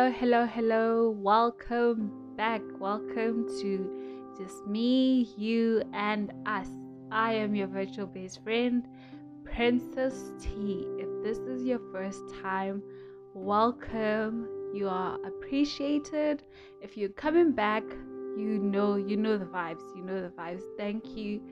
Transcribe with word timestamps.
Hello, 0.00 0.12
hello, 0.12 0.46
hello. 0.46 1.10
Welcome 1.10 2.10
back. 2.34 2.62
Welcome 2.78 3.46
to 3.60 4.32
just 4.38 4.66
me, 4.66 5.28
you, 5.36 5.82
and 5.92 6.32
us. 6.46 6.68
I 7.12 7.34
am 7.34 7.54
your 7.54 7.66
virtual 7.66 8.06
best 8.06 8.42
friend, 8.42 8.88
Princess 9.44 10.32
T. 10.40 10.86
If 10.98 11.22
this 11.22 11.36
is 11.40 11.64
your 11.64 11.80
first 11.92 12.22
time, 12.42 12.82
welcome. 13.34 14.48
You 14.72 14.88
are 14.88 15.18
appreciated. 15.22 16.44
If 16.80 16.96
you're 16.96 17.10
coming 17.10 17.52
back, 17.52 17.84
you 18.38 18.58
know, 18.58 18.96
you 18.96 19.18
know 19.18 19.36
the 19.36 19.44
vibes. 19.44 19.82
You 19.94 20.02
know 20.02 20.22
the 20.22 20.30
vibes. 20.30 20.62
Thank 20.78 21.14
you 21.14 21.42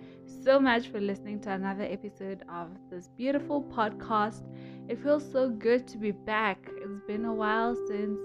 so 0.43 0.59
much 0.59 0.89
for 0.89 1.03
listening 1.03 1.41
to 1.41 1.51
another 1.51 1.85
episode 1.85 2.45
of 2.51 2.71
this 2.89 3.11
beautiful 3.15 3.63
podcast. 3.63 4.43
It 4.89 5.03
feels 5.03 5.31
so 5.31 5.51
good 5.51 5.87
to 5.89 5.99
be 5.99 6.13
back. 6.13 6.67
It's 6.79 7.03
been 7.07 7.27
a 7.27 7.35
while 7.35 7.77
since 7.89 8.19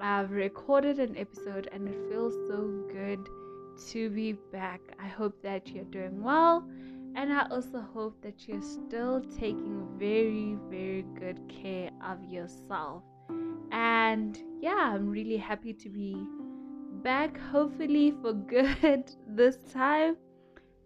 I've 0.00 0.30
recorded 0.30 0.98
an 0.98 1.16
episode 1.16 1.68
and 1.72 1.88
it 1.88 1.96
feels 2.08 2.34
so 2.48 2.84
good 2.92 3.28
to 3.90 4.10
be 4.10 4.32
back. 4.52 4.80
I 5.02 5.08
hope 5.08 5.42
that 5.42 5.68
you're 5.68 5.84
doing 5.84 6.22
well 6.22 6.68
and 7.16 7.32
I 7.32 7.46
also 7.50 7.80
hope 7.80 8.20
that 8.22 8.46
you're 8.46 8.62
still 8.62 9.20
taking 9.38 9.86
very, 9.98 10.56
very 10.70 11.04
good 11.18 11.40
care 11.48 11.90
of 12.04 12.22
yourself. 12.24 13.02
And 13.72 14.38
yeah, 14.60 14.92
I'm 14.94 15.08
really 15.08 15.36
happy 15.36 15.72
to 15.72 15.88
be 15.88 16.16
back, 17.02 17.38
hopefully 17.38 18.14
for 18.22 18.32
good 18.48 19.10
this 19.26 19.56
time. 19.72 20.16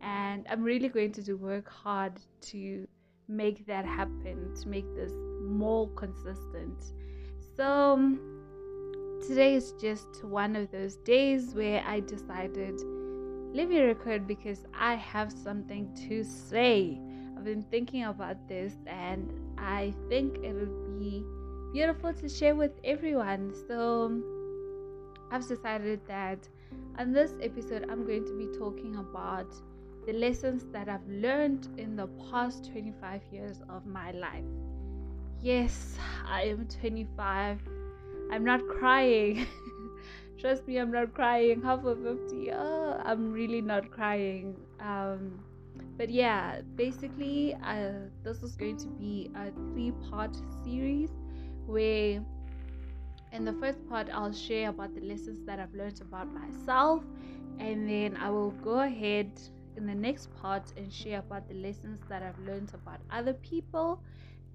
And 0.01 0.47
I'm 0.49 0.63
really 0.63 0.89
going 0.89 1.13
to 1.13 1.35
work 1.35 1.69
hard 1.69 2.19
to 2.53 2.89
make 3.29 3.67
that 3.67 3.85
happen, 3.85 4.55
to 4.61 4.69
make 4.69 4.87
this 4.95 5.13
more 5.45 5.89
consistent. 5.91 6.93
So, 7.57 8.19
today 9.23 9.55
is 9.55 9.73
just 9.81 10.25
one 10.25 10.57
of 10.57 10.71
those 10.73 10.97
days 10.97 11.55
where 11.55 11.83
I 11.87 12.01
decided, 12.01 12.75
let 13.55 13.69
me 13.69 13.81
record 13.81 14.27
because 14.27 14.65
I 14.75 14.95
have 14.97 15.33
something 15.33 15.95
to 16.09 16.25
say. 16.25 16.99
I've 17.37 17.45
been 17.45 17.63
thinking 17.63 18.05
about 18.05 18.49
this 18.49 18.75
and 18.87 19.33
I 19.57 19.95
think 20.09 20.39
it'll 20.43 20.67
be 20.99 21.25
beautiful 21.73 22.13
to 22.13 22.29
share 22.29 22.57
with 22.57 22.73
everyone. 22.83 23.55
So, 23.69 24.21
I've 25.31 25.47
decided 25.47 26.01
that 26.09 26.49
on 26.99 27.13
this 27.13 27.33
episode, 27.41 27.87
I'm 27.91 28.05
going 28.05 28.25
to 28.27 28.37
be 28.37 28.59
talking 28.59 28.97
about 28.97 29.55
the 30.05 30.15
lessons 30.15 30.67
that 30.73 30.89
I've 30.89 31.07
learned 31.09 31.69
in 31.79 31.95
the 31.95 32.09
past 32.31 32.71
25 32.73 33.23
years 33.31 33.63
of 33.69 33.87
my 33.87 34.11
life. 34.11 34.45
Yes, 35.41 35.97
I 36.27 36.43
am 36.43 36.67
25. 36.67 37.82
I'm 38.33 38.45
not 38.45 38.67
crying. 38.67 39.47
Trust 40.41 40.67
me, 40.67 40.79
I'm 40.79 40.91
not 40.91 41.13
crying. 41.13 41.61
Half 41.61 41.85
of 41.85 42.03
50. 42.03 42.51
Oh, 42.51 42.99
I'm 43.05 43.31
really 43.31 43.61
not 43.61 43.91
crying. 43.91 44.57
Um, 44.81 45.39
but 45.99 46.09
yeah, 46.09 46.63
basically, 46.75 47.55
uh, 47.63 48.09
this 48.25 48.43
is 48.43 48.57
going 48.57 48.79
to 48.79 48.89
be 48.89 49.31
a 49.37 49.51
three 49.73 49.93
part 50.11 50.35
series 50.65 51.11
where 51.67 52.25
in 53.33 53.45
the 53.45 53.53
first 53.53 53.87
part, 53.87 54.09
I'll 54.11 54.33
share 54.33 54.71
about 54.71 54.95
the 54.95 55.03
lessons 55.03 55.45
that 55.47 55.61
I've 55.61 55.75
learned 55.75 56.01
about 56.01 56.33
myself, 56.33 57.03
and 57.59 57.87
then 57.89 58.17
I 58.17 58.31
will 58.31 58.51
go 58.51 58.81
ahead 58.81 59.31
in 59.77 59.87
the 59.87 59.95
next 59.95 60.35
part 60.41 60.73
and 60.79 60.91
share 60.91 61.19
about 61.19 61.49
the 61.49 61.55
lessons 61.55 62.01
that 62.09 62.23
I've 62.23 62.39
learned 62.47 62.73
about 62.73 63.01
other 63.11 63.35
people. 63.35 64.03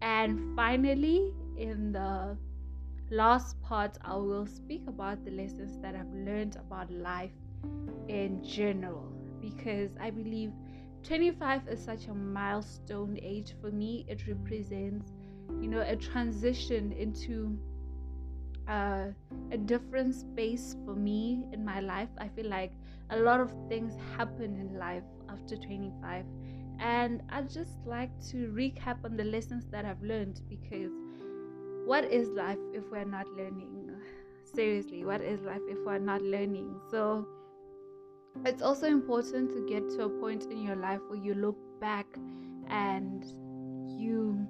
And 0.02 0.56
finally, 0.56 1.32
in 1.58 1.92
the 1.92 2.38
last 3.09 3.62
part, 3.62 3.97
I 4.01 4.16
will 4.16 4.45
speak 4.45 4.84
about 4.88 5.23
the 5.25 5.31
lessons 5.31 5.78
that 5.81 5.95
I've 5.95 6.13
learned 6.13 6.56
about 6.56 6.91
life 6.91 7.31
in 8.07 8.44
general 8.44 9.12
because 9.41 9.91
I 10.00 10.09
believe 10.09 10.51
25 11.03 11.68
is 11.68 11.84
such 11.84 12.07
a 12.07 12.13
milestone 12.13 13.18
age 13.22 13.56
for 13.62 13.72
me. 13.72 14.06
It 14.07 14.28
represents, 14.28 15.12
you 15.62 15.68
know, 15.68 15.81
a 15.81 15.95
transition 15.95 16.91
into 16.91 17.57
uh, 18.68 19.07
a 19.51 19.57
different 19.57 20.13
space 20.16 20.75
for 20.85 20.95
me 20.95 21.45
in 21.53 21.63
my 21.63 21.79
life. 21.79 22.09
I 22.18 22.28
feel 22.28 22.50
like 22.50 22.74
a 23.09 23.18
lot 23.18 23.39
of 23.39 23.53
things 23.69 23.95
happen 24.18 24.57
in 24.57 24.78
life 24.78 25.03
after 25.29 25.56
25 25.56 26.25
and 26.79 27.22
i'd 27.29 27.50
just 27.50 27.85
like 27.85 28.12
to 28.22 28.53
recap 28.56 29.03
on 29.03 29.18
the 29.18 29.24
lessons 29.24 29.66
that 29.72 29.85
i've 29.85 30.01
learned 30.01 30.41
because 30.50 30.91
what 31.88 32.03
is 32.12 32.28
life 32.30 32.59
if 32.74 32.84
we're 32.92 33.06
not 33.06 33.25
learning? 33.38 33.96
Seriously 34.44 35.06
what 35.06 35.22
is 35.22 35.42
life 35.42 35.62
if 35.70 35.78
we're 35.86 36.00
not 36.00 36.22
learning? 36.22 36.75
So 36.92 37.25
it's 38.46 38.62
also 38.62 38.88
important 38.88 39.52
to 39.53 39.66
get 39.68 39.90
to 39.92 40.03
a 40.03 40.09
point 40.09 40.44
in 40.52 40.62
your 40.62 40.75
life 40.75 41.00
where 41.08 41.20
you 41.20 41.34
look 41.34 41.58
back 41.80 42.06
and 42.70 43.24
you 43.88 44.46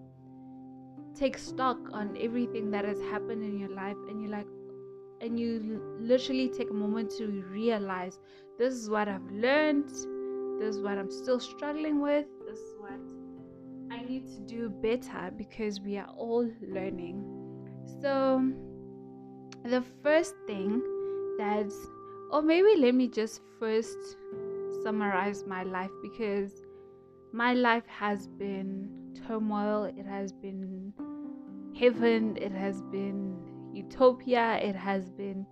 take 1.13 1.37
stock 1.37 1.77
on 1.93 2.17
everything 2.19 2.71
that 2.71 2.85
has 2.85 2.99
happened 3.01 3.43
in 3.43 3.59
your 3.59 3.69
life 3.69 3.97
and 4.09 4.21
you're 4.21 4.31
like 4.31 4.47
and 5.21 5.39
you 5.39 5.79
literally 5.99 6.49
take 6.49 6.71
a 6.71 6.73
moment 6.73 7.11
to 7.17 7.27
realize 7.49 8.19
this 8.57 8.73
is 8.73 8.89
what 8.89 9.07
I've 9.07 9.31
learned, 9.31 9.89
this 10.59 10.75
is 10.75 10.81
what 10.81 10.97
I'm 10.97 11.11
still 11.11 11.39
struggling 11.39 12.01
with, 12.01 12.25
this 12.47 12.59
is 12.59 12.75
what 12.79 12.99
I 13.91 14.01
need 14.01 14.27
to 14.27 14.39
do 14.41 14.69
better 14.69 15.31
because 15.35 15.79
we 15.81 15.97
are 15.97 16.09
all 16.17 16.49
learning. 16.61 17.23
So, 18.01 18.51
the 19.63 19.83
first 20.03 20.35
thing 20.45 20.81
that, 21.37 21.71
or 22.31 22.41
maybe 22.41 22.75
let 22.77 22.95
me 22.95 23.07
just 23.07 23.41
first 23.59 23.97
summarize 24.83 25.45
my 25.45 25.63
life 25.63 25.91
because 26.01 26.51
my 27.33 27.53
life 27.53 27.85
has 27.87 28.27
been 28.27 28.89
turmoil, 29.27 29.85
it 29.85 30.05
has 30.05 30.31
been 30.31 30.93
heaven, 31.77 32.37
it 32.37 32.51
has 32.51 32.81
been 32.83 33.37
utopia, 33.73 34.59
it 34.61 34.75
has 34.75 35.09
been 35.09 35.45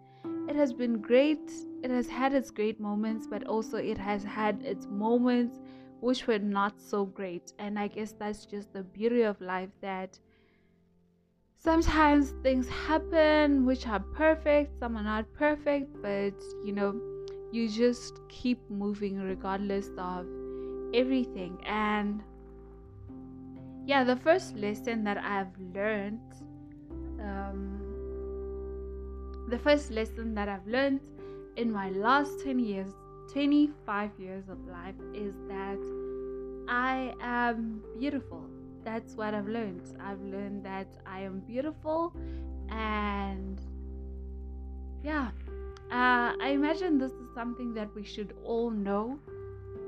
it 0.47 0.55
has 0.55 0.73
been 0.73 1.01
great. 1.01 1.51
It 1.83 1.89
has 1.89 2.07
had 2.07 2.33
its 2.33 2.51
great 2.51 2.79
moments, 2.79 3.27
but 3.27 3.45
also 3.47 3.77
it 3.77 3.97
has 3.97 4.23
had 4.23 4.61
its 4.61 4.85
moments 4.85 5.59
which 6.05 6.27
were 6.27 6.37
not 6.37 6.79
so 6.79 7.03
great. 7.03 7.51
And 7.57 7.79
I 7.79 7.87
guess 7.87 8.13
that's 8.13 8.45
just 8.45 8.71
the 8.73 8.83
beauty 8.83 9.23
of 9.23 9.41
life 9.41 9.71
that 9.81 10.19
sometimes 11.57 12.33
things 12.43 12.69
happen 12.69 13.65
which 13.65 13.87
are 13.87 13.99
perfect, 13.99 14.77
some 14.77 14.95
are 14.95 15.03
not 15.03 15.25
perfect, 15.33 15.89
but 16.03 16.35
you 16.63 16.73
know, 16.73 16.93
you 17.51 17.67
just 17.67 18.19
keep 18.29 18.59
moving 18.69 19.19
regardless 19.19 19.89
of 19.97 20.27
everything. 20.93 21.57
And 21.65 22.21
yeah, 23.87 24.03
the 24.03 24.15
first 24.15 24.55
lesson 24.55 25.03
that 25.05 25.17
I've 25.17 25.57
learned 25.73 26.19
um, 27.19 27.81
the 29.49 29.57
first 29.57 29.89
lesson 29.89 30.35
that 30.35 30.49
I've 30.49 30.67
learned 30.67 31.01
in 31.55 31.71
my 31.71 31.89
last 31.89 32.43
10 32.43 32.59
years, 32.59 32.91
25 33.31 34.11
years 34.19 34.49
of 34.49 34.59
life 34.67 34.95
is 35.13 35.33
that 35.47 35.79
I 36.67 37.13
am 37.21 37.81
beautiful. 37.99 38.43
That's 38.83 39.15
what 39.15 39.33
I've 39.33 39.47
learned. 39.47 39.81
I've 39.99 40.21
learned 40.21 40.63
that 40.65 40.87
I 41.05 41.21
am 41.21 41.39
beautiful 41.39 42.13
and 42.69 43.59
yeah, 45.03 45.29
uh, 45.91 46.33
I 46.41 46.49
imagine 46.53 46.97
this 46.97 47.11
is 47.11 47.33
something 47.33 47.73
that 47.75 47.93
we 47.95 48.03
should 48.03 48.33
all 48.43 48.71
know 48.71 49.19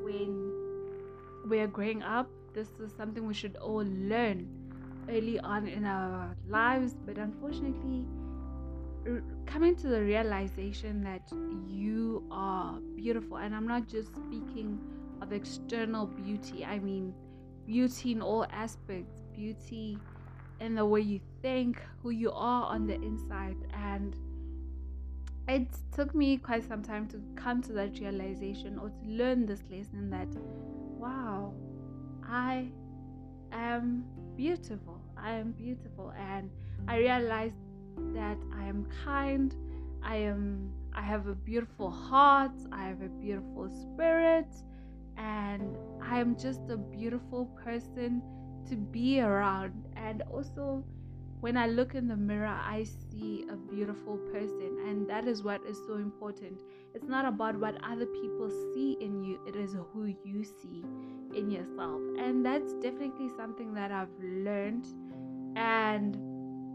when 0.04 0.52
we're 1.46 1.68
growing 1.68 2.04
up. 2.04 2.30
This 2.54 2.68
is 2.80 2.92
something 2.96 3.26
we 3.26 3.34
should 3.34 3.56
all 3.58 3.86
learn 3.86 4.48
early 5.10 5.40
on 5.40 5.68
in 5.68 5.86
our 5.86 6.36
lives, 6.48 6.96
but 7.06 7.18
unfortunately, 7.18 8.06
coming 9.46 9.76
to 9.76 9.88
the 9.88 10.02
realization 10.02 11.04
that 11.04 11.32
you 11.68 12.24
are 12.30 12.80
beautiful 12.96 13.38
and 13.38 13.56
i'm 13.56 13.68
not 13.68 13.88
just 13.88 14.14
speaking 14.16 14.78
of 15.22 15.32
external 15.34 16.06
beauty. 16.06 16.66
I 16.66 16.80
mean 16.80 17.14
beauty 17.66 18.14
in 18.14 18.22
all 18.22 18.46
aspects 18.52 19.22
beauty 19.34 19.98
in 20.60 20.76
the 20.76 20.86
way 20.86 21.02
you 21.02 21.20
think 21.42 21.82
who 22.02 22.10
you 22.10 22.32
are 22.32 22.64
on 22.66 22.88
the 22.88 22.96
inside. 22.96 23.58
And 23.74 24.16
it 25.48 25.68
took 25.94 26.14
me 26.14 26.38
quite 26.38 26.68
some 26.68 26.82
time 26.82 27.08
to 27.10 27.22
come 27.36 27.62
to 27.64 27.74
that 27.74 28.00
realization 28.00 28.78
or 28.80 28.90
to 28.90 29.06
learn 29.06 29.46
this 29.46 29.64
lesson 29.70 30.10
that 30.10 30.28
wow 31.00 31.54
i 32.30 32.68
am 33.54 34.04
beautiful. 34.36 35.02
I 35.18 35.32
am 35.32 35.52
beautiful. 35.52 36.14
And 36.18 36.50
i 36.88 36.98
realized 36.98 37.56
that 38.14 38.38
I 38.56 38.66
am 38.66 38.88
kind, 39.04 39.56
I 40.04 40.18
am 40.18 40.72
I 40.94 41.02
have 41.02 41.28
a 41.28 41.36
beautiful 41.36 41.90
heart, 41.90 42.54
I 42.72 42.84
have 42.88 43.02
a 43.02 43.10
beautiful 43.10 43.70
spirit, 43.70 44.48
and 45.18 45.76
I 46.02 46.20
am 46.20 46.38
just 46.38 46.62
a 46.70 46.78
beautiful 46.78 47.46
person 47.64 48.22
to 48.70 48.76
be 48.76 49.20
around. 49.22 49.74
And 49.96 50.22
also 50.32 50.84
when 51.40 51.56
I 51.56 51.68
look 51.68 51.94
in 51.94 52.08
the 52.08 52.16
mirror, 52.16 52.48
I 52.48 52.84
see 52.84 53.46
a 53.52 53.56
beautiful 53.56 54.18
person, 54.32 54.80
and 54.88 55.08
that 55.08 55.28
is 55.28 55.44
what 55.44 55.62
is 55.66 55.78
so 55.86 55.96
important. 55.96 56.62
It's 56.96 57.08
not 57.08 57.26
about 57.26 57.60
what 57.60 57.78
other 57.84 58.08
people 58.08 58.50
see 58.74 58.98
in 59.00 59.24
you, 59.24 59.40
it 59.48 59.56
is 59.56 59.76
who 59.94 60.06
you 60.24 60.44
see 60.44 60.84
in 61.36 61.52
yourself, 61.52 62.02
and 62.18 62.44
that's 62.44 62.74
definitely 62.82 63.30
something 63.38 63.74
that 63.76 63.92
I've 63.92 64.10
learned. 64.20 64.88
And 65.56 66.16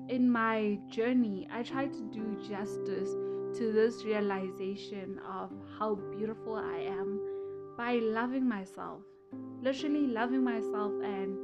in 0.09 0.31
my 0.31 0.79
journey, 0.89 1.49
I 1.53 1.65
try 1.65 1.87
to 1.87 2.03
do 2.13 2.37
justice 2.49 3.11
to 3.59 3.73
this 3.73 4.05
realization 4.05 5.21
of 5.29 5.51
how 5.79 5.97
beautiful 6.17 6.55
I 6.55 6.79
am 6.79 7.21
by 7.83 7.95
loving 7.95 8.49
myself, 8.49 9.01
literally 9.61 10.07
loving 10.07 10.45
myself 10.45 10.93
and 11.03 11.37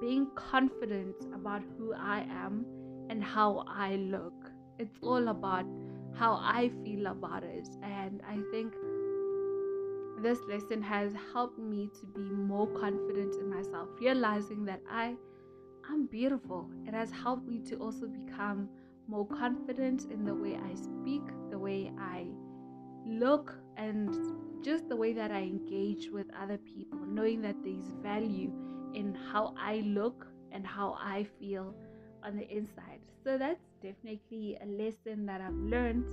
being 0.00 0.24
confident 0.36 1.16
about 1.34 1.62
who 1.76 1.92
I 1.92 2.20
am 2.30 2.64
and 3.08 3.24
how 3.24 3.64
I 3.66 3.96
look. 3.96 4.52
It's 4.78 4.96
all 5.02 5.26
about 5.26 5.64
how 6.14 6.34
I 6.34 6.70
feel 6.84 7.08
about 7.08 7.42
it. 7.42 7.66
And 7.82 8.22
I 8.24 8.38
think 8.52 8.72
this 10.22 10.38
lesson 10.48 10.80
has 10.80 11.12
helped 11.32 11.58
me 11.58 11.90
to 11.98 12.06
be 12.06 12.30
more 12.30 12.68
confident 12.68 13.34
in 13.34 13.50
myself, 13.50 13.88
realizing 14.00 14.64
that 14.66 14.82
I 14.88 15.16
am 15.90 16.06
beautiful. 16.06 16.70
It 16.86 16.94
has 16.94 17.10
helped 17.10 17.48
me 17.48 17.58
to 17.68 17.76
also 17.78 18.06
become 18.06 18.68
more 19.08 19.26
confident 19.26 20.04
in 20.04 20.24
the 20.24 20.34
way 20.36 20.54
I 20.54 20.72
speak, 20.76 21.22
the 21.50 21.58
way 21.58 21.90
I 21.98 22.26
look, 23.10 23.54
and 23.76 24.14
just 24.62 24.88
the 24.88 24.96
way 24.96 25.12
that 25.12 25.30
I 25.30 25.40
engage 25.40 26.08
with 26.10 26.26
other 26.40 26.58
people, 26.58 26.98
knowing 27.06 27.42
that 27.42 27.56
there's 27.62 27.92
value 28.02 28.52
in 28.94 29.14
how 29.32 29.54
I 29.58 29.82
look 29.86 30.26
and 30.52 30.66
how 30.66 30.96
I 31.00 31.26
feel 31.38 31.74
on 32.24 32.36
the 32.36 32.48
inside. 32.48 33.00
So 33.24 33.38
that's 33.38 33.64
definitely 33.82 34.58
a 34.62 34.66
lesson 34.66 35.26
that 35.26 35.40
I've 35.40 35.54
learned 35.54 36.04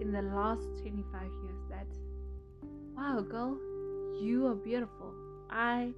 in 0.00 0.12
the 0.12 0.22
last 0.22 0.62
25 0.80 1.22
years 1.22 1.62
that 1.70 1.86
wow, 2.96 3.20
girl, 3.20 3.58
you 4.20 4.46
are 4.46 4.54
beautiful. 4.54 5.14
I 5.50 5.92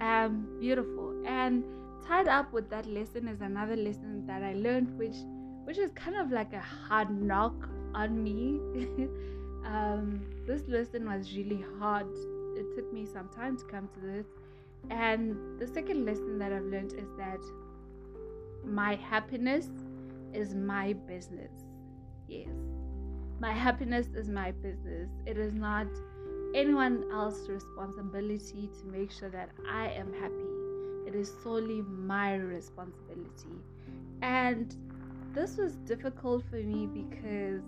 am 0.00 0.58
beautiful. 0.60 1.22
And 1.26 1.64
tied 2.06 2.28
up 2.28 2.52
with 2.52 2.70
that 2.70 2.86
lesson 2.86 3.28
is 3.28 3.40
another 3.40 3.76
lesson 3.76 4.26
that 4.26 4.42
I 4.42 4.54
learned 4.54 4.96
which 4.98 5.16
which 5.64 5.78
is 5.78 5.90
kind 5.92 6.16
of 6.16 6.32
like 6.32 6.52
a 6.54 6.60
hard 6.60 7.10
knock 7.10 7.68
on 7.94 8.22
me. 8.22 8.60
um, 9.64 10.20
this 10.46 10.66
lesson 10.68 11.08
was 11.08 11.36
really 11.36 11.64
hard. 11.78 12.06
It 12.56 12.74
took 12.74 12.92
me 12.92 13.06
some 13.06 13.28
time 13.28 13.56
to 13.56 13.64
come 13.64 13.88
to 13.94 14.00
this 14.00 14.26
and 14.90 15.36
the 15.58 15.66
second 15.66 16.04
lesson 16.04 16.38
that 16.38 16.52
I've 16.52 16.64
learned 16.64 16.92
is 16.94 17.08
that 17.18 17.40
my 18.64 18.94
happiness 18.96 19.68
is 20.32 20.54
my 20.54 20.92
business. 20.92 21.50
Yes. 22.26 22.48
My 23.40 23.52
happiness 23.52 24.08
is 24.14 24.28
my 24.28 24.52
business. 24.52 25.08
It 25.26 25.38
is 25.38 25.52
not 25.52 25.86
anyone 26.54 27.04
else's 27.12 27.48
responsibility 27.48 28.68
to 28.80 28.86
make 28.86 29.12
sure 29.12 29.30
that 29.30 29.50
I 29.70 29.88
am 29.88 30.12
happy. 30.12 31.06
It 31.06 31.14
is 31.14 31.32
solely 31.42 31.82
my 31.82 32.36
responsibility. 32.36 33.62
And 34.22 34.74
this 35.34 35.56
was 35.56 35.76
difficult 35.76 36.44
for 36.50 36.56
me 36.56 36.86
because 36.86 37.62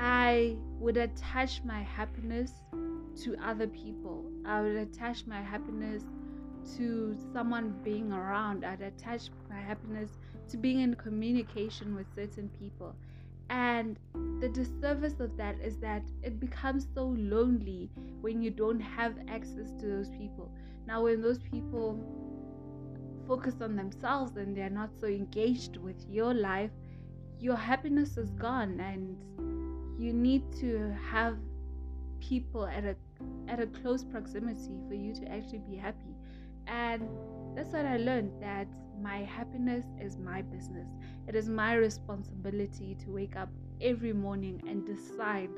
I 0.00 0.56
would 0.78 0.96
attach 0.96 1.62
my 1.62 1.82
happiness 1.82 2.52
to 3.22 3.36
other 3.44 3.66
people. 3.66 4.24
I 4.46 4.62
would 4.62 4.76
attach 4.76 5.26
my 5.26 5.42
happiness 5.42 6.02
to 6.76 7.14
someone 7.34 7.74
being 7.84 8.10
around. 8.10 8.64
I'd 8.64 8.80
attach 8.80 9.28
my 9.50 9.60
happiness 9.60 10.10
to 10.48 10.56
being 10.56 10.80
in 10.80 10.94
communication 10.94 11.94
with 11.94 12.06
certain 12.14 12.48
people. 12.58 12.96
And 13.50 13.98
the 14.40 14.48
disservice 14.48 15.20
of 15.20 15.36
that 15.36 15.60
is 15.60 15.76
that 15.78 16.02
it 16.22 16.40
becomes 16.40 16.86
so 16.94 17.14
lonely 17.18 17.90
when 18.22 18.40
you 18.40 18.50
don't 18.50 18.80
have 18.80 19.14
access 19.28 19.72
to 19.80 19.86
those 19.86 20.08
people. 20.10 20.50
Now, 20.86 21.02
when 21.02 21.20
those 21.20 21.40
people 21.40 21.98
focus 23.26 23.56
on 23.60 23.76
themselves 23.76 24.36
and 24.36 24.56
they're 24.56 24.70
not 24.70 24.90
so 24.98 25.06
engaged 25.06 25.76
with 25.76 26.02
your 26.08 26.32
life, 26.32 26.70
your 27.38 27.56
happiness 27.56 28.16
is 28.16 28.30
gone, 28.30 28.80
and 28.80 29.16
you 30.00 30.14
need 30.14 30.42
to 30.60 30.96
have 31.10 31.36
people 32.20 32.66
at 32.66 32.84
a 32.84 32.96
at 33.48 33.60
a 33.60 33.66
close 33.66 34.02
proximity 34.02 34.78
for 34.88 34.94
you 34.94 35.14
to 35.14 35.30
actually 35.30 35.58
be 35.58 35.76
happy. 35.76 36.14
And 36.66 37.08
that's 37.54 37.72
what 37.72 37.84
i 37.84 37.96
learned 37.96 38.30
that 38.40 38.68
my 39.02 39.18
happiness 39.18 39.84
is 40.00 40.16
my 40.16 40.42
business. 40.42 40.88
It 41.28 41.34
is 41.34 41.48
my 41.48 41.74
responsibility 41.74 42.96
to 43.04 43.10
wake 43.10 43.36
up 43.36 43.50
every 43.80 44.12
morning 44.12 44.62
and 44.66 44.86
decide 44.86 45.50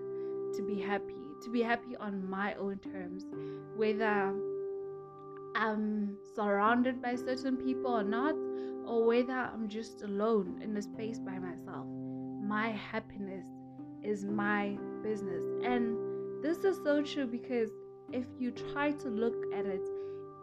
to 0.56 0.66
be 0.66 0.80
happy 0.80 1.14
to 1.42 1.50
be 1.50 1.62
happy 1.62 1.96
on 1.96 2.28
my 2.30 2.54
own 2.54 2.78
terms 2.78 3.24
whether 3.74 4.32
i'm 5.56 6.16
surrounded 6.36 7.02
by 7.02 7.16
certain 7.16 7.56
people 7.56 7.90
or 7.90 8.04
not 8.04 8.34
or 8.86 9.04
whether 9.06 9.32
i'm 9.32 9.68
just 9.68 10.02
alone 10.02 10.60
in 10.62 10.76
a 10.76 10.82
space 10.82 11.18
by 11.18 11.38
myself. 11.38 11.86
My 12.44 12.70
happiness 12.70 13.46
is 14.04 14.24
my 14.24 14.76
business 15.02 15.44
and 15.64 15.96
this 16.42 16.64
is 16.64 16.76
so 16.82 17.02
true 17.02 17.26
because 17.26 17.70
if 18.12 18.24
you 18.38 18.50
try 18.50 18.90
to 18.90 19.08
look 19.08 19.34
at 19.54 19.64
it, 19.64 19.88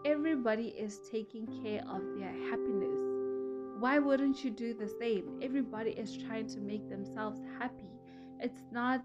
everybody 0.05 0.69
is 0.69 0.99
taking 1.11 1.45
care 1.61 1.83
of 1.89 2.01
their 2.17 2.31
happiness. 2.49 2.97
Why 3.79 3.99
wouldn't 3.99 4.43
you 4.43 4.51
do 4.51 4.73
the 4.73 4.87
same? 4.87 5.39
Everybody 5.41 5.91
is 5.91 6.17
trying 6.17 6.47
to 6.47 6.59
make 6.59 6.89
themselves 6.89 7.41
happy. 7.59 7.89
It's 8.39 8.63
not 8.71 9.03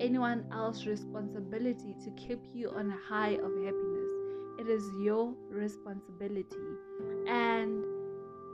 anyone 0.00 0.44
else's 0.52 0.86
responsibility 0.86 1.94
to 2.04 2.10
keep 2.10 2.40
you 2.52 2.70
on 2.70 2.90
a 2.90 2.98
high 3.08 3.32
of 3.32 3.52
happiness. 3.64 4.10
It 4.58 4.68
is 4.68 4.84
your 5.00 5.34
responsibility. 5.50 6.56
And 7.26 7.84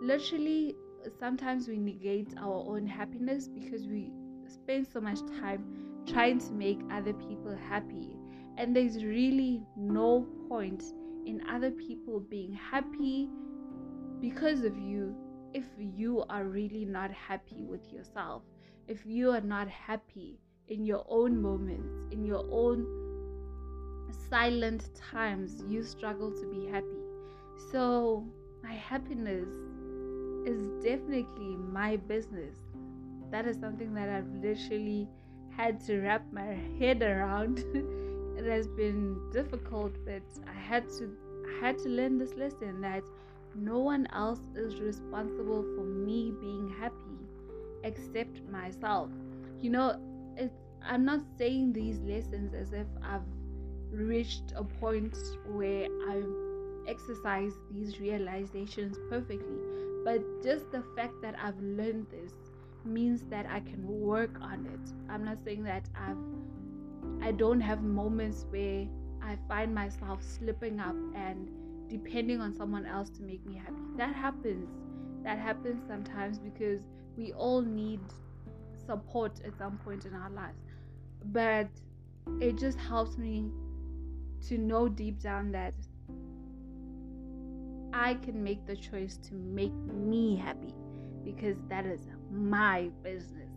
literally, 0.00 0.76
sometimes 1.18 1.66
we 1.68 1.78
negate 1.78 2.28
our 2.38 2.64
own 2.68 2.86
happiness 2.86 3.48
because 3.48 3.86
we 3.86 4.10
spend 4.48 4.86
so 4.86 5.00
much 5.00 5.20
time 5.40 5.64
trying 6.06 6.38
to 6.38 6.52
make 6.52 6.80
other 6.90 7.12
people 7.12 7.56
happy. 7.68 8.16
And 8.56 8.74
there's 8.74 9.04
really 9.04 9.62
no 9.76 10.26
point 10.48 10.82
in 11.26 11.42
other 11.48 11.70
people 11.70 12.20
being 12.20 12.52
happy 12.52 13.28
because 14.20 14.62
of 14.62 14.78
you 14.78 15.14
if 15.54 15.64
you 15.78 16.24
are 16.28 16.44
really 16.44 16.84
not 16.84 17.10
happy 17.10 17.64
with 17.64 17.92
yourself. 17.92 18.42
If 18.88 19.06
you 19.06 19.30
are 19.30 19.40
not 19.40 19.68
happy 19.68 20.38
in 20.68 20.84
your 20.84 21.04
own 21.08 21.40
moments, 21.40 21.92
in 22.12 22.24
your 22.24 22.44
own 22.50 22.86
silent 24.28 24.90
times, 24.94 25.62
you 25.68 25.82
struggle 25.82 26.30
to 26.30 26.46
be 26.50 26.66
happy. 26.66 27.04
So, 27.70 28.24
my 28.62 28.74
happiness 28.74 29.48
is 30.46 30.60
definitely 30.82 31.56
my 31.56 31.96
business. 31.96 32.56
That 33.34 33.48
is 33.48 33.58
something 33.58 33.92
that 33.94 34.08
I've 34.08 34.32
literally 34.40 35.08
had 35.56 35.84
to 35.86 35.98
wrap 36.02 36.22
my 36.30 36.56
head 36.78 37.02
around. 37.02 37.64
it 38.38 38.44
has 38.44 38.68
been 38.68 39.18
difficult, 39.32 39.92
but 40.06 40.22
I 40.46 40.52
had 40.52 40.88
to 40.98 41.10
I 41.44 41.66
had 41.66 41.78
to 41.78 41.88
learn 41.88 42.16
this 42.16 42.34
lesson 42.34 42.80
that 42.82 43.02
no 43.56 43.80
one 43.80 44.06
else 44.12 44.38
is 44.54 44.80
responsible 44.80 45.64
for 45.74 45.82
me 45.82 46.32
being 46.40 46.72
happy 46.78 47.26
except 47.82 48.40
myself. 48.52 49.10
You 49.60 49.70
know, 49.70 49.98
it's 50.36 50.54
I'm 50.88 51.04
not 51.04 51.22
saying 51.36 51.72
these 51.72 51.98
lessons 52.02 52.54
as 52.54 52.72
if 52.72 52.86
I've 53.02 53.26
reached 53.90 54.52
a 54.54 54.62
point 54.62 55.18
where 55.48 55.88
I 56.08 56.22
exercise 56.86 57.54
these 57.72 57.98
realizations 57.98 58.96
perfectly, 59.10 59.58
but 60.04 60.22
just 60.40 60.70
the 60.70 60.84
fact 60.94 61.20
that 61.22 61.34
I've 61.42 61.58
learned 61.58 62.06
this 62.12 62.32
means 62.84 63.22
that 63.30 63.46
I 63.50 63.60
can 63.60 63.86
work 63.86 64.38
on 64.40 64.66
it. 64.66 64.92
I'm 65.10 65.24
not 65.24 65.38
saying 65.44 65.64
that 65.64 65.88
I've 65.94 66.16
I 67.22 67.32
don't 67.32 67.60
have 67.60 67.82
moments 67.82 68.46
where 68.50 68.86
I 69.22 69.36
find 69.48 69.74
myself 69.74 70.22
slipping 70.22 70.80
up 70.80 70.96
and 71.14 71.48
depending 71.88 72.40
on 72.40 72.54
someone 72.54 72.86
else 72.86 73.08
to 73.10 73.22
make 73.22 73.44
me 73.46 73.56
happy. 73.56 73.80
That 73.96 74.14
happens. 74.14 74.68
That 75.22 75.38
happens 75.38 75.82
sometimes 75.88 76.38
because 76.38 76.80
we 77.16 77.32
all 77.32 77.62
need 77.62 78.00
support 78.86 79.40
at 79.44 79.56
some 79.56 79.78
point 79.78 80.04
in 80.04 80.14
our 80.14 80.30
lives. 80.30 80.58
But 81.26 81.68
it 82.40 82.58
just 82.58 82.78
helps 82.78 83.16
me 83.16 83.50
to 84.48 84.58
know 84.58 84.88
deep 84.88 85.20
down 85.20 85.52
that 85.52 85.74
I 87.94 88.14
can 88.14 88.42
make 88.42 88.66
the 88.66 88.76
choice 88.76 89.16
to 89.28 89.34
make 89.34 89.72
me 89.72 90.36
happy 90.36 90.74
because 91.24 91.56
that 91.68 91.86
is 91.86 92.00
my 92.34 92.90
business. 93.02 93.50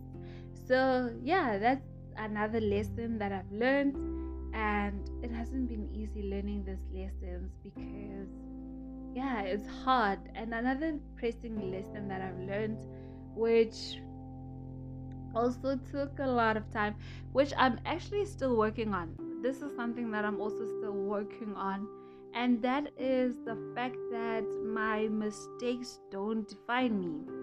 So, 0.66 1.12
yeah, 1.22 1.58
that's 1.58 1.86
another 2.16 2.60
lesson 2.60 3.18
that 3.18 3.32
I've 3.32 3.50
learned, 3.50 3.96
and 4.54 5.08
it 5.22 5.30
hasn't 5.30 5.68
been 5.68 5.88
easy 5.92 6.22
learning 6.28 6.64
these 6.64 6.84
lessons 6.92 7.52
because, 7.62 8.28
yeah, 9.14 9.42
it's 9.42 9.66
hard. 9.84 10.18
And 10.34 10.52
another 10.52 10.98
pressing 11.16 11.70
lesson 11.70 12.08
that 12.08 12.20
I've 12.20 12.38
learned, 12.40 12.86
which 13.34 13.98
also 15.34 15.78
took 15.90 16.18
a 16.18 16.26
lot 16.26 16.56
of 16.56 16.70
time, 16.70 16.96
which 17.32 17.52
I'm 17.56 17.78
actually 17.86 18.24
still 18.24 18.56
working 18.56 18.94
on. 18.94 19.14
This 19.42 19.62
is 19.62 19.74
something 19.76 20.10
that 20.10 20.24
I'm 20.24 20.40
also 20.40 20.66
still 20.78 20.94
working 20.94 21.54
on, 21.54 21.86
and 22.34 22.60
that 22.62 22.92
is 22.98 23.34
the 23.44 23.56
fact 23.74 23.96
that 24.10 24.44
my 24.64 25.08
mistakes 25.08 26.00
don't 26.10 26.46
define 26.48 27.00
me. 27.00 27.37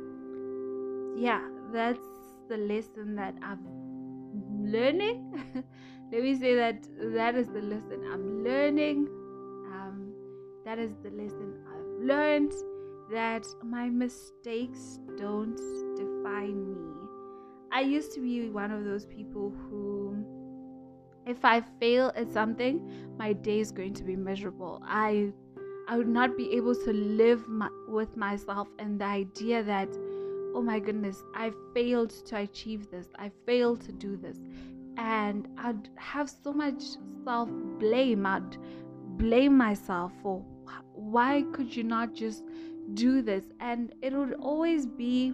Yeah, 1.16 1.42
that's 1.72 2.00
the 2.50 2.58
lesson 2.58 3.16
that 3.16 3.36
I'm 3.42 3.66
learning. 4.64 5.34
Let 6.12 6.22
me 6.22 6.36
say 6.38 6.56
that 6.56 6.88
that 7.16 7.36
is 7.36 7.48
the 7.48 7.62
lesson 7.62 8.04
I'm 8.12 8.44
learning. 8.44 9.08
Um, 9.72 10.14
that 10.66 10.78
is 10.78 10.92
the 11.04 11.10
lesson 11.10 11.60
I've 11.68 12.06
learned 12.06 12.54
that 13.12 13.46
my 13.64 13.90
mistakes 13.90 15.00
don't 15.18 15.60
define 15.96 16.74
me. 16.74 16.96
I 17.72 17.82
used 17.82 18.14
to 18.14 18.22
be 18.22 18.50
one 18.50 18.72
of 18.72 18.84
those 18.84 19.06
people 19.06 19.52
who, 19.52 20.16
if 21.26 21.44
I 21.44 21.62
fail 21.80 22.12
at 22.16 22.32
something, 22.32 23.16
my 23.18 23.34
day 23.34 23.60
is 23.60 23.72
going 23.72 23.94
to 23.96 24.04
be 24.04 24.16
miserable. 24.16 24.82
I, 24.86 25.32
I 25.88 25.98
would 25.98 26.08
not 26.08 26.38
be 26.38 26.54
able 26.54 26.76
to 26.76 26.94
live 26.94 27.48
my, 27.48 27.70
with 27.88 28.16
myself 28.16 28.68
and 28.80 29.00
the 29.00 29.06
idea 29.06 29.64
that, 29.64 29.90
oh 30.56 30.62
my 30.62 30.80
goodness, 30.80 31.22
I 31.36 31.52
failed 31.74 32.12
to 32.28 32.38
achieve 32.38 32.90
this. 32.90 33.08
I 33.20 33.30
failed 33.46 33.82
to 33.82 33.92
do 33.92 34.16
this, 34.16 34.38
and 34.98 35.48
I'd 35.58 35.90
have 35.98 36.30
so 36.30 36.54
much 36.54 36.82
self 37.24 37.50
blame. 37.80 38.26
I'd 38.26 38.58
blame 39.18 39.58
myself 39.58 40.12
for 40.24 40.44
why 40.94 41.44
could 41.52 41.76
you 41.76 41.84
not 41.84 42.14
just 42.14 42.44
do 42.94 43.22
this, 43.22 43.44
and 43.60 43.94
it 44.02 44.14
would 44.14 44.34
always 44.36 44.86
be 44.86 45.34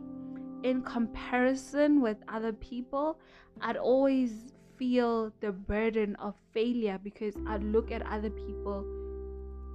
in 0.64 0.82
comparison 0.82 2.02
with 2.02 2.18
other 2.28 2.54
people, 2.54 3.20
I'd 3.62 3.78
always 3.78 4.46
feel 4.78 5.32
the 5.40 5.52
burden 5.52 6.16
of 6.16 6.36
failure 6.54 7.00
because 7.04 7.36
I'd 7.48 7.64
look 7.64 7.92
at 7.92 8.06
other 8.06 8.30
people 8.30 8.86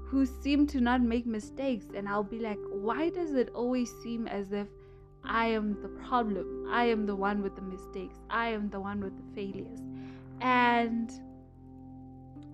who 0.09 0.25
seem 0.25 0.67
to 0.69 0.81
not 0.81 1.03
make 1.03 1.27
mistakes 1.27 1.87
and 1.95 2.09
I'll 2.09 2.23
be 2.23 2.39
like, 2.39 2.59
why 2.71 3.11
does 3.11 3.33
it 3.33 3.51
always 3.55 3.91
seem 4.03 4.29
as 4.29 4.53
if 4.53 4.69
I 5.27 5.47
am 5.47 5.77
the 5.83 5.89
problem? 5.89 6.67
I 6.71 6.85
am 6.85 7.07
the 7.07 7.17
one 7.17 7.43
with 7.43 7.57
the 7.57 7.63
mistakes. 7.63 8.17
I 8.31 8.49
am 8.49 8.69
the 8.71 8.81
one 8.81 9.01
with 9.01 9.17
the 9.17 9.35
failures. 9.35 9.81
And 10.41 11.11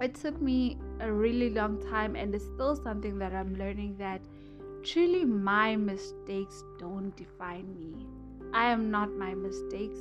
it 0.01 0.15
took 0.15 0.41
me 0.41 0.79
a 1.01 1.13
really 1.13 1.51
long 1.51 1.81
time, 1.91 2.17
and 2.17 2.35
it's 2.35 2.45
still 2.45 2.77
something 2.77 3.19
that 3.19 3.33
I'm 3.33 3.55
learning 3.57 3.97
that 3.99 4.21
truly 4.83 5.25
my 5.25 5.77
mistakes 5.77 6.65
don't 6.79 7.15
define 7.17 7.75
me. 7.79 8.07
I 8.53 8.67
am 8.71 8.91
not 8.91 9.13
my 9.13 9.35
mistakes. 9.35 10.01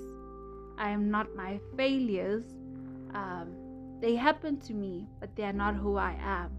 I 0.77 0.89
am 0.89 1.11
not 1.11 1.35
my 1.35 1.59
failures. 1.77 2.45
Um, 3.13 3.53
they 4.01 4.15
happen 4.15 4.59
to 4.61 4.73
me, 4.73 5.07
but 5.19 5.35
they 5.35 5.43
are 5.43 5.53
not 5.53 5.75
who 5.75 5.97
I 5.97 6.17
am. 6.19 6.51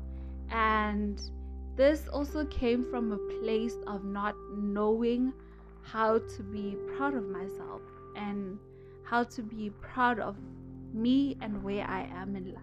And 0.51 1.21
this 1.75 2.07
also 2.09 2.45
came 2.47 2.85
from 2.91 3.13
a 3.13 3.19
place 3.41 3.75
of 3.87 4.05
not 4.05 4.37
knowing 4.57 5.33
how 5.83 6.19
to 6.19 6.43
be 6.43 6.77
proud 6.97 7.15
of 7.15 7.25
myself 7.25 7.83
and 8.17 8.59
how 9.05 9.25
to 9.25 9.43
be 9.43 9.71
proud 9.81 10.19
of 10.19 10.37
me 10.93 11.37
and 11.41 11.63
where 11.63 11.87
I 11.87 12.09
am 12.15 12.37
in 12.37 12.53
life. 12.55 12.63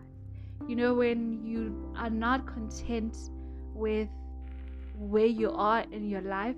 You 0.68 0.76
know, 0.76 0.94
when 0.94 1.44
you 1.46 1.94
are 1.98 2.10
not 2.10 2.46
content 2.46 3.18
with 3.74 4.10
where 4.96 5.26
you 5.26 5.52
are 5.52 5.86
in 5.92 6.10
your 6.10 6.22
life, 6.22 6.56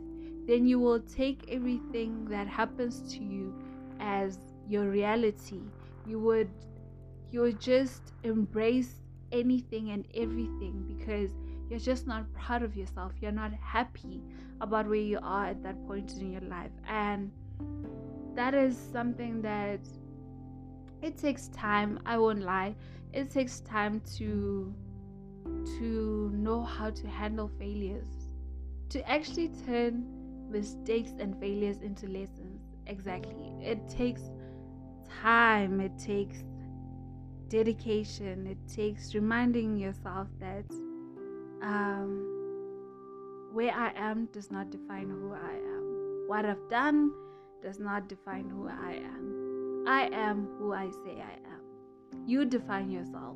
then 0.47 0.65
you 0.65 0.79
will 0.79 0.99
take 0.99 1.45
everything 1.49 2.25
that 2.25 2.47
happens 2.47 3.13
to 3.13 3.23
you 3.23 3.53
as 3.99 4.37
your 4.67 4.89
reality. 4.89 5.61
You 6.07 6.19
would 6.19 6.49
you 7.31 7.41
would 7.41 7.61
just 7.61 8.13
embrace 8.23 9.01
anything 9.31 9.91
and 9.91 10.05
everything 10.13 10.83
because 10.87 11.29
you're 11.71 11.79
just 11.79 12.05
not 12.05 12.25
proud 12.33 12.63
of 12.63 12.75
yourself. 12.75 13.13
You're 13.21 13.31
not 13.31 13.53
happy 13.53 14.21
about 14.59 14.87
where 14.87 14.95
you 14.95 15.19
are 15.23 15.45
at 15.45 15.63
that 15.63 15.81
point 15.87 16.11
in 16.19 16.33
your 16.33 16.41
life. 16.41 16.71
And 16.85 17.31
that 18.35 18.53
is 18.53 18.77
something 18.91 19.41
that 19.41 19.79
it 21.01 21.17
takes 21.17 21.47
time, 21.47 21.99
I 22.05 22.17
won't 22.17 22.41
lie. 22.41 22.75
It 23.13 23.31
takes 23.31 23.61
time 23.61 24.01
to 24.17 24.75
to 25.77 26.31
know 26.33 26.61
how 26.61 26.89
to 26.89 27.07
handle 27.07 27.49
failures. 27.57 28.27
To 28.89 29.09
actually 29.09 29.49
turn 29.65 30.03
mistakes 30.49 31.11
and 31.19 31.39
failures 31.39 31.77
into 31.81 32.07
lessons. 32.07 32.59
Exactly. 32.85 33.53
It 33.61 33.87
takes 33.87 34.23
time, 35.21 35.79
it 35.79 35.97
takes 35.97 36.43
dedication, 37.47 38.45
it 38.45 38.57
takes 38.67 39.15
reminding 39.15 39.77
yourself 39.77 40.27
that 40.41 40.65
um, 41.61 42.27
where 43.51 43.71
I 43.73 43.91
am 43.95 44.27
does 44.33 44.51
not 44.51 44.69
define 44.69 45.09
who 45.09 45.33
I 45.33 45.53
am. 45.53 46.23
What 46.27 46.45
I've 46.45 46.69
done 46.69 47.11
does 47.61 47.79
not 47.79 48.07
define 48.07 48.49
who 48.49 48.67
I 48.67 48.93
am. 48.93 49.83
I 49.87 50.09
am 50.13 50.47
who 50.57 50.73
I 50.73 50.89
say 50.89 51.21
I 51.21 51.33
am. 51.33 51.61
You 52.25 52.45
define 52.45 52.89
yourself. 52.89 53.35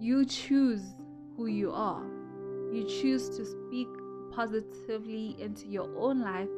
You 0.00 0.24
choose 0.24 0.82
who 1.36 1.46
you 1.46 1.72
are. 1.72 2.04
You 2.72 2.84
choose 2.84 3.28
to 3.36 3.44
speak 3.44 3.88
positively 4.32 5.36
into 5.38 5.66
your 5.66 5.88
own 5.96 6.20
life 6.20 6.48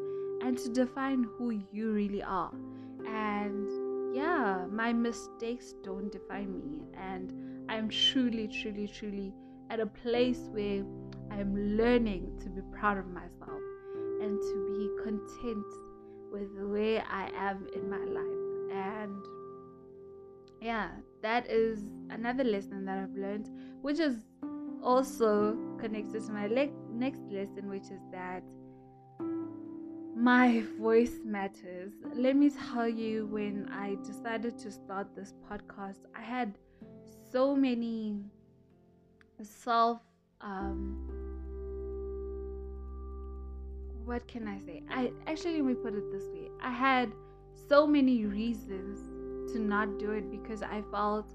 and 0.43 0.57
to 0.59 0.69
define 0.69 1.27
who 1.37 1.63
you 1.73 1.93
really 1.93 2.23
are. 2.23 2.53
And 3.07 4.17
yeah, 4.17 4.67
my 4.71 4.93
mistakes 4.93 5.75
don't 5.83 6.11
define 6.11 6.61
me. 6.61 6.83
And 6.97 7.33
I'm 7.69 7.89
truly, 7.89 8.49
truly, 8.49 8.89
truly 8.89 9.33
at 9.71 9.81
a 9.81 9.87
place 9.87 10.49
where 10.53 10.85
I'm 11.31 11.77
learning 11.77 12.39
to 12.43 12.49
be 12.49 12.63
proud 12.79 12.99
of 12.99 13.07
myself 13.09 13.63
and 14.21 14.41
to 14.41 14.67
be 14.67 15.03
content 15.05 15.67
with 16.33 16.49
where 16.69 17.05
I 17.11 17.31
am 17.37 17.67
in 17.75 17.89
my 17.89 17.99
life. 17.99 18.39
And 18.73 19.25
yeah, 20.61 20.89
that 21.23 21.49
is 21.51 21.81
another 22.11 22.45
lesson 22.45 22.85
that 22.87 22.99
I've 22.99 23.17
learned, 23.17 23.49
which 23.83 23.99
is 23.99 24.17
also 24.83 25.57
connected 25.79 26.25
to 26.27 26.33
my 26.33 26.47
le- 26.47 26.71
next 26.93 27.23
lesson, 27.31 27.69
which 27.69 27.85
is 27.85 28.01
that 28.13 28.43
my 30.17 30.65
voice 30.81 31.21
matters. 31.25 31.93
Let 32.15 32.35
me 32.35 32.51
tell 32.51 32.89
you, 32.89 33.27
when 33.27 33.69
I 33.73 33.97
decided 34.05 34.59
to 34.59 34.71
start 34.73 35.15
this 35.15 35.33
podcast, 35.49 35.99
I 36.17 36.23
had 36.23 36.55
so 37.31 37.55
many 37.55 38.17
self 39.45 40.01
um 40.41 41.05
what 44.05 44.27
can 44.27 44.49
I 44.49 44.59
say? 44.59 44.83
I 44.91 45.13
actually 45.27 45.57
let 45.57 45.65
me 45.65 45.75
put 45.75 45.95
it 45.95 46.11
this 46.11 46.25
way. 46.33 46.49
I 46.63 46.71
had 46.71 47.13
so 47.69 47.87
many 47.87 48.25
reasons 48.25 49.01
to 49.53 49.59
not 49.59 49.99
do 49.99 50.13
it 50.13 50.31
because 50.31 50.63
I 50.63 50.83
felt 50.91 51.27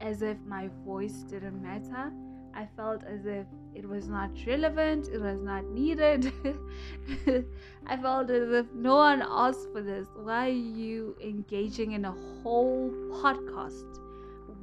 as 0.00 0.22
if 0.22 0.38
my 0.46 0.70
voice 0.86 1.22
didn't 1.28 1.62
matter 1.62 2.10
I 2.56 2.68
felt 2.76 3.02
as 3.04 3.26
if 3.26 3.46
it 3.74 3.88
was 3.88 4.08
not 4.08 4.30
relevant, 4.46 5.08
it 5.08 5.20
was 5.20 5.40
not 5.40 5.64
needed. 5.64 6.32
I 7.86 7.96
felt 7.96 8.30
as 8.30 8.50
if 8.50 8.72
no 8.72 8.96
one 8.96 9.24
asked 9.26 9.72
for 9.72 9.82
this. 9.82 10.06
Why 10.14 10.46
are 10.46 10.52
you 10.52 11.16
engaging 11.20 11.92
in 11.92 12.04
a 12.04 12.12
whole 12.12 12.92
podcast? 13.10 13.98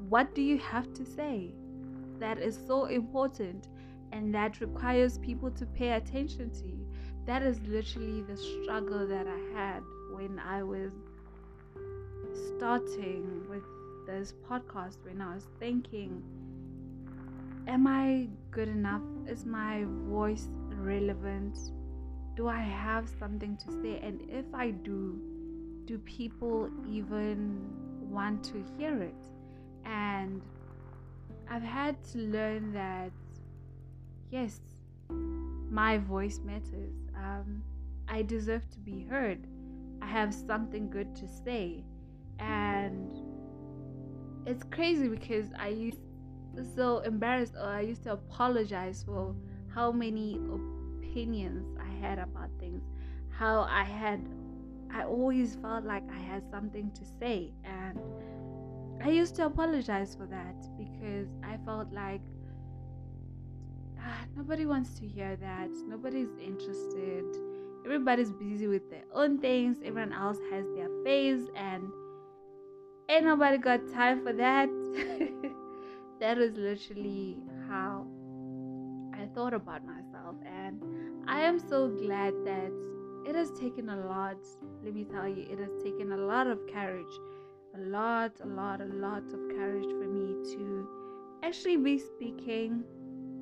What 0.07 0.33
do 0.33 0.41
you 0.41 0.57
have 0.59 0.93
to 0.93 1.05
say? 1.05 1.51
That 2.21 2.37
is 2.37 2.57
so 2.67 2.85
important 2.85 3.67
and 4.11 4.33
that 4.35 4.61
requires 4.61 5.17
people 5.17 5.49
to 5.51 5.65
pay 5.65 5.93
attention 5.93 6.51
to 6.51 6.67
you. 6.67 6.87
That 7.25 7.41
is 7.41 7.59
literally 7.61 8.21
the 8.21 8.37
struggle 8.37 9.07
that 9.07 9.25
I 9.27 9.59
had 9.59 9.81
when 10.13 10.39
I 10.39 10.61
was 10.61 10.91
starting 12.55 13.49
with 13.49 13.63
this 14.05 14.35
podcast, 14.47 14.97
when 15.03 15.19
I 15.19 15.33
was 15.33 15.47
thinking 15.59 16.21
Am 17.67 17.87
I 17.87 18.27
good 18.51 18.67
enough? 18.67 19.01
Is 19.27 19.45
my 19.45 19.85
voice 20.07 20.47
relevant? 20.75 21.57
Do 22.35 22.47
I 22.47 22.59
have 22.59 23.09
something 23.19 23.57
to 23.57 23.71
say? 23.81 23.99
And 24.03 24.21
if 24.29 24.45
I 24.53 24.71
do, 24.71 25.19
do 25.85 25.97
people 25.99 26.69
even 26.87 27.69
want 27.99 28.43
to 28.45 28.63
hear 28.77 29.01
it? 29.01 29.23
And 29.85 30.41
I've 31.51 31.63
had 31.63 32.01
to 32.13 32.19
learn 32.19 32.71
that 32.71 33.11
yes, 34.29 34.61
my 35.09 35.97
voice 35.97 36.39
matters. 36.45 36.93
Um, 37.13 37.61
I 38.07 38.21
deserve 38.21 38.69
to 38.69 38.79
be 38.79 39.03
heard. 39.03 39.45
I 40.01 40.05
have 40.05 40.33
something 40.33 40.89
good 40.89 41.13
to 41.17 41.27
say. 41.27 41.83
And 42.39 43.11
it's 44.45 44.63
crazy 44.71 45.09
because 45.09 45.47
I 45.59 45.67
used 45.67 45.99
so 46.73 46.99
embarrassed 46.99 47.55
or 47.55 47.67
I 47.67 47.81
used 47.81 48.03
to 48.03 48.13
apologize 48.13 49.03
for 49.05 49.35
how 49.75 49.91
many 49.91 50.35
opinions 50.35 51.77
I 51.77 52.05
had 52.05 52.17
about 52.17 52.49
things, 52.59 52.81
how 53.29 53.67
I 53.69 53.83
had, 53.83 54.21
I 54.89 55.03
always 55.03 55.55
felt 55.55 55.83
like 55.83 56.03
I 56.09 56.19
had 56.19 56.49
something 56.49 56.91
to 56.91 57.01
say. 57.19 57.51
And 57.65 57.99
I 59.03 59.09
used 59.09 59.35
to 59.37 59.47
apologize 59.47 60.13
for 60.15 60.27
that 60.27 60.55
because 60.77 61.27
I 61.43 61.57
felt 61.65 61.91
like 61.91 62.21
ah, 63.99 64.25
nobody 64.35 64.67
wants 64.67 64.99
to 64.99 65.07
hear 65.07 65.35
that, 65.37 65.69
nobody's 65.87 66.29
interested. 66.43 67.25
Everybody's 67.83 68.31
busy 68.31 68.67
with 68.67 68.91
their 68.91 69.05
own 69.11 69.39
things, 69.39 69.77
everyone 69.83 70.13
else 70.13 70.37
has 70.51 70.65
their 70.75 70.87
phase, 71.03 71.47
and 71.55 71.83
ain't 73.09 73.25
nobody 73.25 73.57
got 73.57 73.91
time 73.91 74.23
for 74.23 74.33
that. 74.33 74.69
that 76.19 76.37
is 76.37 76.55
literally 76.55 77.37
how 77.67 78.05
I 79.15 79.25
thought 79.33 79.55
about 79.55 79.83
myself, 79.83 80.35
and 80.45 80.79
I 81.27 81.41
am 81.41 81.57
so 81.57 81.87
glad 81.87 82.35
that 82.45 82.71
it 83.27 83.33
has 83.33 83.49
taken 83.51 83.89
a 83.89 84.05
lot. 84.05 84.37
Let 84.83 84.93
me 84.93 85.05
tell 85.05 85.27
you, 85.27 85.47
it 85.49 85.57
has 85.57 85.71
taken 85.83 86.11
a 86.11 86.17
lot 86.17 86.45
of 86.45 86.59
courage, 86.71 87.19
a 87.75 87.79
lot, 87.79 88.31
a 88.43 88.47
lot, 88.47 88.81
a 88.81 88.85
lot 88.85 89.23
of 89.33 89.39
courage 89.55 89.85
for 89.85 90.07
me 90.07 90.35
to 90.55 90.87
actually 91.43 91.77
be 91.77 91.97
speaking 91.97 92.83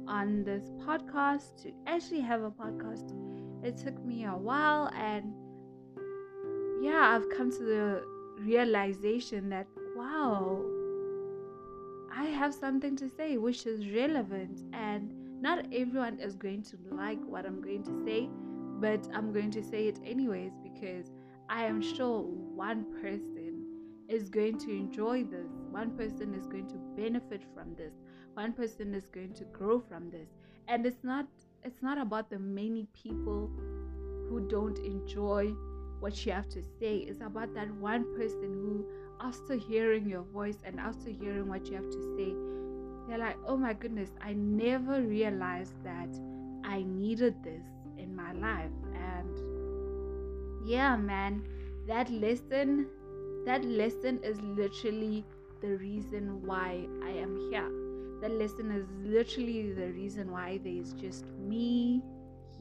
on 0.07 0.43
this 0.43 0.71
podcast, 0.85 1.61
to 1.63 1.71
actually 1.87 2.21
have 2.21 2.41
a 2.41 2.51
podcast. 2.51 3.13
It 3.63 3.77
took 3.77 4.03
me 4.05 4.25
a 4.25 4.31
while, 4.31 4.89
and 4.95 5.33
yeah, 6.83 7.15
I've 7.15 7.29
come 7.35 7.51
to 7.51 7.63
the 7.63 8.03
realization 8.39 9.49
that 9.49 9.67
wow, 9.95 10.63
I 12.15 12.25
have 12.25 12.53
something 12.53 12.95
to 12.97 13.09
say 13.09 13.37
which 13.37 13.65
is 13.65 13.89
relevant, 13.89 14.61
and 14.73 15.41
not 15.41 15.65
everyone 15.73 16.19
is 16.19 16.35
going 16.35 16.63
to 16.63 16.77
like 16.91 17.19
what 17.25 17.45
I'm 17.45 17.61
going 17.61 17.83
to 17.83 18.03
say, 18.05 18.29
but 18.79 19.07
I'm 19.13 19.33
going 19.33 19.51
to 19.51 19.63
say 19.63 19.87
it 19.87 19.99
anyways 20.05 20.53
because 20.63 21.11
I 21.49 21.65
am 21.65 21.81
sure 21.81 22.21
one 22.21 22.85
person 23.01 23.38
is 24.09 24.29
going 24.29 24.57
to 24.59 24.71
enjoy 24.71 25.23
this, 25.23 25.51
one 25.71 25.91
person 25.97 26.33
is 26.33 26.47
going 26.47 26.67
to 26.67 26.77
benefit 26.95 27.43
from 27.53 27.75
this, 27.75 27.93
one 28.33 28.53
person 28.53 28.93
is 28.93 29.09
going 29.09 29.33
to 29.35 29.45
grow 29.45 29.79
from 29.79 30.09
this, 30.09 30.29
and 30.67 30.85
it's 30.85 31.03
not 31.03 31.27
it's 31.63 31.81
not 31.81 31.97
about 31.97 32.29
the 32.29 32.39
many 32.39 32.87
people 32.93 33.51
who 34.29 34.47
don't 34.49 34.79
enjoy 34.79 35.47
what 35.99 36.25
you 36.25 36.31
have 36.31 36.47
to 36.49 36.63
say. 36.63 36.97
It's 36.97 37.21
about 37.21 37.53
that 37.55 37.69
one 37.75 38.05
person 38.15 38.53
who, 38.53 38.85
after 39.19 39.55
hearing 39.55 40.07
your 40.07 40.23
voice 40.23 40.57
and 40.63 40.79
after 40.79 41.09
hearing 41.09 41.47
what 41.47 41.67
you 41.67 41.75
have 41.75 41.89
to 41.89 42.01
say, 42.15 42.33
they're 43.07 43.17
like, 43.17 43.37
oh 43.45 43.57
my 43.57 43.73
goodness, 43.73 44.11
I 44.21 44.33
never 44.33 45.01
realized 45.01 45.73
that 45.83 46.09
I 46.63 46.83
needed 46.83 47.43
this 47.43 47.65
in 47.97 48.15
my 48.15 48.31
life. 48.33 48.71
And 48.93 49.29
yeah, 50.65 50.95
man, 50.95 51.43
that 51.87 52.09
lesson, 52.09 52.87
that 53.49 53.65
lesson 53.65 54.19
is 54.23 54.39
literally 54.41 55.25
the 55.59 55.69
reason 55.77 56.45
why 56.45 56.85
I 57.03 57.09
am 57.09 57.35
here. 57.49 57.67
That 58.21 58.37
lesson 58.37 58.69
is 58.69 58.85
literally 59.03 59.73
the 59.73 59.87
reason 59.87 60.31
why 60.31 60.59
there's 60.63 60.93
just 60.93 61.25
me, 61.39 62.03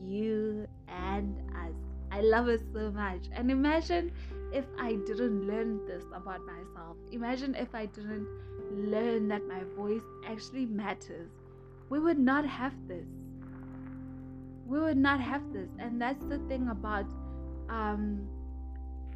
you, 0.02 0.66
and 0.88 1.36
us. 1.54 1.74
I 2.10 2.22
love 2.22 2.48
it 2.48 2.62
so 2.72 2.90
much. 2.90 3.20
And 3.32 3.50
imagine 3.50 4.12
if 4.50 4.64
I 4.78 4.94
didn't 4.94 5.46
learn 5.46 5.86
this 5.86 6.04
about 6.14 6.40
myself. 6.46 6.96
Imagine 7.12 7.54
if 7.54 7.74
I 7.74 7.84
didn't 7.84 8.26
learn 8.72 9.28
that 9.28 9.46
my 9.46 9.64
voice 9.76 10.08
actually 10.26 10.64
matters. 10.64 11.28
We 11.90 12.00
would 12.00 12.18
not 12.18 12.46
have 12.46 12.72
this. 12.88 13.06
We 14.66 14.80
would 14.80 14.96
not 14.96 15.20
have 15.20 15.52
this. 15.52 15.68
And 15.78 16.00
that's 16.00 16.24
the 16.24 16.38
thing 16.48 16.68
about 16.70 17.04
um, 17.68 18.26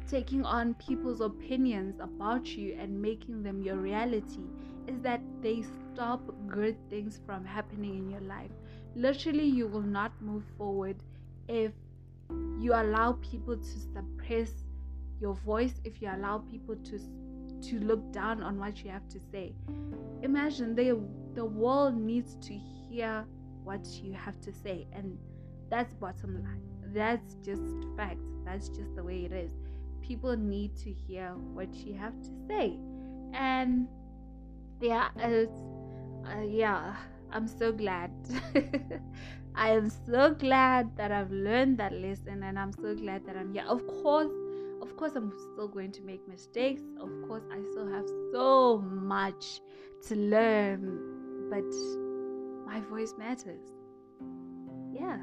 taking 0.09 0.45
on 0.45 0.73
people's 0.75 1.21
opinions 1.21 1.99
about 1.99 2.45
you 2.47 2.75
and 2.79 3.01
making 3.01 3.43
them 3.43 3.61
your 3.61 3.77
reality 3.77 4.41
is 4.87 4.99
that 5.01 5.21
they 5.41 5.63
stop 5.93 6.21
good 6.47 6.77
things 6.89 7.19
from 7.25 7.45
happening 7.45 7.97
in 7.97 8.09
your 8.09 8.21
life. 8.21 8.51
Literally, 8.95 9.45
you 9.45 9.67
will 9.67 9.81
not 9.81 10.11
move 10.21 10.43
forward 10.57 10.97
if 11.47 11.71
you 12.59 12.73
allow 12.73 13.13
people 13.21 13.57
to 13.57 13.79
suppress 13.93 14.51
your 15.19 15.35
voice 15.35 15.79
if 15.83 16.01
you 16.01 16.09
allow 16.09 16.39
people 16.39 16.75
to 16.77 16.99
to 17.61 17.79
look 17.79 18.11
down 18.11 18.43
on 18.43 18.59
what 18.59 18.83
you 18.83 18.91
have 18.91 19.07
to 19.07 19.19
say. 19.31 19.53
Imagine 20.21 20.75
the 20.75 20.99
the 21.33 21.45
world 21.45 21.95
needs 21.95 22.35
to 22.41 22.53
hear 22.53 23.25
what 23.63 23.85
you 24.03 24.13
have 24.13 24.39
to 24.41 24.51
say 24.51 24.85
and 24.91 25.17
that's 25.69 25.93
bottom 25.93 26.43
line. 26.43 26.61
That's 26.93 27.35
just 27.35 27.63
fact. 27.95 28.19
That's 28.45 28.67
just 28.69 28.95
the 28.95 29.03
way 29.03 29.25
it 29.25 29.31
is 29.31 29.51
people 30.03 30.35
need 30.37 30.75
to 30.77 30.91
hear 30.91 31.29
what 31.53 31.73
you 31.73 31.93
have 31.93 32.13
to 32.21 32.29
say 32.47 32.77
and 33.33 33.87
yeah 34.81 35.09
uh, 35.23 36.41
yeah 36.41 36.95
i'm 37.31 37.47
so 37.47 37.71
glad 37.71 38.11
I 39.55 39.69
am 39.69 39.89
so 39.89 40.33
glad 40.33 40.97
that 40.97 41.11
I've 41.11 41.31
learned 41.31 41.77
that 41.77 41.93
lesson 41.93 42.41
and 42.43 42.57
I'm 42.57 42.73
so 42.73 42.95
glad 42.95 43.25
that 43.27 43.37
I'm 43.37 43.53
here. 43.53 43.65
Of 43.67 43.85
course, 43.85 44.31
of 44.81 44.97
course, 44.97 45.13
I'm 45.15 45.31
still 45.53 45.67
going 45.67 45.91
to 45.91 46.01
make 46.01 46.27
mistakes. 46.27 46.81
Of 46.99 47.09
course, 47.27 47.43
I 47.51 47.61
still 47.71 47.87
have 47.87 48.05
so 48.31 48.79
much 48.79 49.61
to 50.07 50.15
learn, 50.15 51.49
but 51.51 51.63
my 52.65 52.79
voice 52.89 53.13
matters. 53.17 53.61
Yeah. 54.91 55.19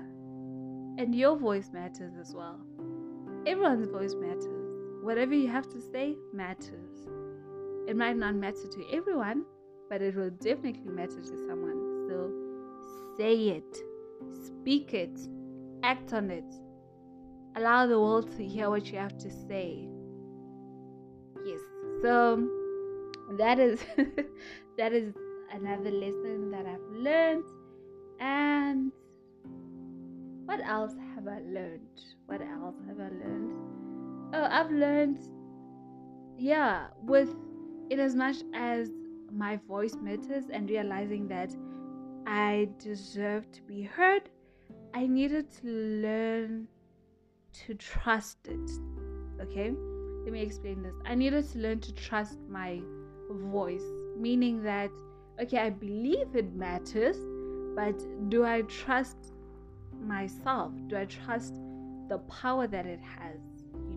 And 0.99 1.15
your 1.15 1.37
voice 1.37 1.71
matters 1.73 2.13
as 2.21 2.33
well. 2.35 2.61
Everyone's 3.47 3.89
voice 3.89 4.15
matters. 4.15 4.60
Whatever 5.03 5.35
you 5.35 5.49
have 5.49 5.69
to 5.73 5.81
say 5.81 6.17
matters. 6.33 7.09
It 7.89 7.97
might 7.97 8.17
not 8.17 8.35
matter 8.35 8.67
to 8.71 8.85
everyone, 8.93 9.45
but 9.89 10.03
it 10.03 10.15
will 10.15 10.31
definitely 10.31 10.91
matter 10.91 11.21
to 11.21 11.47
someone. 11.49 12.07
So 12.09 12.31
say 13.17 13.35
it 13.49 13.77
Speak 14.33 14.93
it, 14.95 15.19
act 15.83 16.13
on 16.13 16.31
it. 16.31 16.45
Allow 17.57 17.87
the 17.87 17.99
world 17.99 18.31
to 18.37 18.47
hear 18.47 18.71
what 18.71 18.87
you 18.93 18.99
have 18.99 19.17
to 19.19 19.31
say. 19.31 19.89
Yes. 21.45 21.61
So 22.03 22.49
that 23.39 23.59
is 23.59 23.81
that 24.77 24.93
is 24.93 25.15
another 25.53 25.91
lesson 25.91 26.51
that 26.51 26.67
I've 26.67 26.89
learned. 26.93 27.45
And 28.21 28.93
what 30.45 30.61
else 30.61 30.93
have 31.15 31.27
I 31.27 31.41
learned? 31.41 32.01
What 32.27 32.43
else 32.43 32.77
have 32.87 33.01
I 33.01 33.09
learned? 33.09 33.70
Oh, 34.33 34.47
I've 34.51 34.71
learned 34.71 35.19
yeah, 36.41 36.87
with 37.03 37.35
in 37.91 38.01
as 38.01 38.15
much 38.15 38.37
as 38.55 38.89
my 39.31 39.57
voice 39.69 39.95
matters 40.01 40.45
and 40.51 40.71
realizing 40.71 41.29
that 41.29 41.55
I 42.27 42.71
deserve 42.79 43.51
to 43.53 43.63
be 43.63 43.83
heard, 43.83 44.31
I 44.95 45.07
needed 45.07 45.51
to 45.61 45.67
learn 45.67 46.69
to 47.67 47.75
trust 47.75 48.39
it. 48.45 48.71
Okay? 49.41 49.73
Let 50.25 50.33
me 50.33 50.41
explain 50.41 50.83
this. 50.83 50.95
I 51.05 51.15
needed 51.15 51.51
to 51.53 51.59
learn 51.59 51.81
to 51.81 51.93
trust 51.93 52.39
my 52.49 52.81
voice, 53.31 53.85
meaning 54.17 54.63
that, 54.63 54.91
okay, 55.43 55.59
I 55.59 55.71
believe 55.71 56.35
it 56.35 56.55
matters, 56.55 57.17
but 57.75 57.99
do 58.31 58.45
I 58.45 58.63
trust 58.63 59.17
myself? 60.01 60.73
Do 60.87 60.97
I 60.97 61.05
trust 61.05 61.55
the 62.09 62.19
power 62.29 62.67
that 62.67 62.87
it 62.87 63.01
has? 63.01 63.41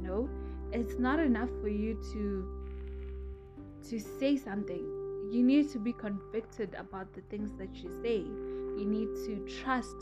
Know, 0.03 0.29
it's 0.71 0.99
not 0.99 1.19
enough 1.19 1.49
for 1.61 1.69
you 1.69 1.93
to 2.13 3.89
to 3.89 3.99
say 3.99 4.37
something 4.37 5.03
you 5.33 5.41
need 5.43 5.67
to 5.71 5.79
be 5.79 5.91
convicted 5.93 6.75
about 6.77 7.11
the 7.13 7.21
things 7.21 7.49
that 7.57 7.75
you 7.77 7.89
say. 8.03 8.17
You 8.17 8.85
need 8.85 9.07
to 9.25 9.61
trust 9.61 9.95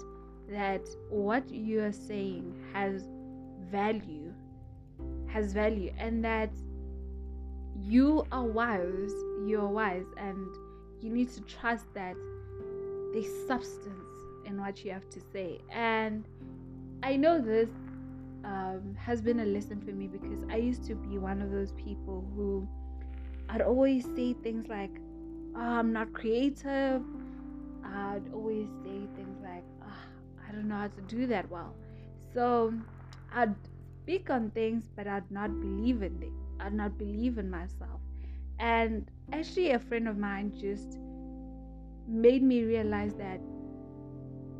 that 0.50 0.82
what 1.10 1.50
you 1.50 1.82
are 1.82 1.94
saying 1.94 2.54
has 2.74 3.08
value, 3.70 4.34
has 5.28 5.54
value, 5.54 5.94
and 5.98 6.24
that 6.26 6.50
you 7.80 8.26
are 8.34 8.44
wise, 8.44 9.14
you 9.46 9.62
are 9.62 9.68
wise, 9.68 10.06
and 10.18 10.46
you 11.00 11.10
need 11.10 11.30
to 11.32 11.42
trust 11.42 11.86
that 11.94 12.16
there's 13.14 13.48
substance 13.48 14.18
in 14.46 14.60
what 14.60 14.84
you 14.84 14.92
have 14.92 15.10
to 15.12 15.22
say. 15.32 15.62
And 15.72 16.26
I 17.04 17.16
know 17.16 17.40
this 17.40 17.70
um, 18.44 18.96
has 19.00 19.22
been 19.22 19.40
a 19.42 19.46
lesson 19.46 19.82
for 19.82 19.92
me 19.92 20.08
because 20.08 20.44
I 20.50 20.58
used 20.58 20.84
to 20.86 20.96
be 20.96 21.18
one 21.18 21.42
of 21.42 21.52
those 21.52 21.72
people 21.74 22.26
who 22.36 22.68
I'd 23.50 23.62
always 23.62 24.06
say 24.16 24.34
things 24.34 24.68
like, 24.68 24.92
oh, 25.56 25.60
I'm 25.60 25.92
not 25.92 26.14
creative. 26.14 27.04
I'd 27.84 28.24
always 28.34 28.68
say 28.84 29.08
things 29.16 29.38
like, 29.44 29.64
oh, 29.84 30.48
I 30.48 30.52
don't 30.52 30.68
know 30.68 30.76
how 30.76 30.88
to 30.88 31.02
do 31.08 31.28
that 31.28 31.50
well. 31.50 31.76
So 32.34 32.74
I'd 33.34 33.56
speak 34.04 34.30
on 34.30 34.52
things, 34.52 34.90
but 34.96 35.08
I'd 35.08 35.30
not 35.32 35.50
believe 35.60 36.02
in 36.02 36.20
them. 36.20 36.36
I'd 36.60 36.74
not 36.74 36.98
believe 36.98 37.38
in 37.38 37.50
myself. 37.50 38.00
And 38.60 39.10
actually, 39.34 39.72
a 39.72 39.80
friend 39.80 40.08
of 40.08 40.18
mine 40.18 40.54
just 40.60 40.98
made 42.08 42.44
me 42.44 42.64
realize 42.64 43.14
that 43.16 43.40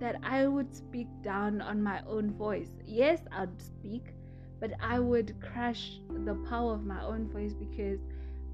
that 0.02 0.16
I 0.24 0.48
would 0.48 0.76
speak 0.76 1.08
down 1.24 1.62
on 1.62 1.82
my 1.82 2.02
own 2.08 2.32
voice. 2.32 2.76
Yes, 2.86 3.20
I'd 3.32 3.62
speak, 3.62 4.16
but 4.60 4.72
I 4.82 5.00
would 5.00 5.36
crush 5.40 6.00
the 6.26 6.34
power 6.50 6.74
of 6.74 6.84
my 6.84 7.02
own 7.04 7.30
voice 7.30 7.54
because 7.54 8.00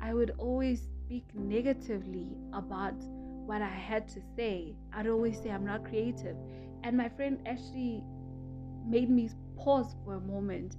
I 0.02 0.14
would 0.14 0.36
always 0.38 0.82
speak 0.82 1.24
negatively 1.34 2.28
about 2.54 2.96
what 3.46 3.62
I 3.62 3.70
had 3.70 4.10
to 4.10 4.22
say. 4.36 4.76
I'd 4.94 5.08
always 5.08 5.40
say 5.40 5.50
I'm 5.50 5.66
not 5.66 5.86
creative. 5.86 6.36
And 6.84 6.98
my 6.98 7.08
friend 7.08 7.40
actually 7.46 8.04
made 8.86 9.10
me 9.10 9.30
pause 9.58 9.96
for 10.04 10.16
a 10.16 10.20
moment 10.20 10.76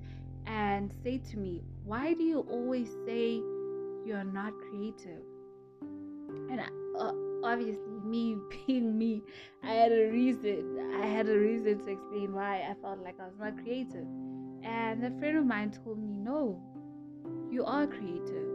and 0.46 0.92
say 1.02 1.16
to 1.30 1.38
me, 1.38 1.62
Why 1.84 2.12
do 2.12 2.22
you 2.22 2.40
always 2.40 2.90
say 3.06 3.36
you're 4.04 4.24
not 4.24 4.52
creative? 4.68 5.22
And 6.50 6.60
uh, 6.60 7.12
obviously, 7.42 7.87
me 8.04 8.36
being 8.66 8.96
me, 8.96 9.22
I 9.62 9.72
had 9.72 9.92
a 9.92 10.10
reason. 10.10 10.94
I 11.00 11.06
had 11.06 11.28
a 11.28 11.38
reason 11.38 11.78
to 11.84 11.90
explain 11.90 12.34
why 12.34 12.66
I 12.70 12.74
felt 12.82 12.98
like 13.02 13.16
I 13.20 13.26
was 13.26 13.38
not 13.38 13.62
creative. 13.62 14.06
And 14.62 15.04
a 15.04 15.10
friend 15.18 15.38
of 15.38 15.46
mine 15.46 15.70
told 15.70 15.98
me, 15.98 16.08
No, 16.12 16.60
you 17.50 17.64
are 17.64 17.86
creative. 17.86 18.48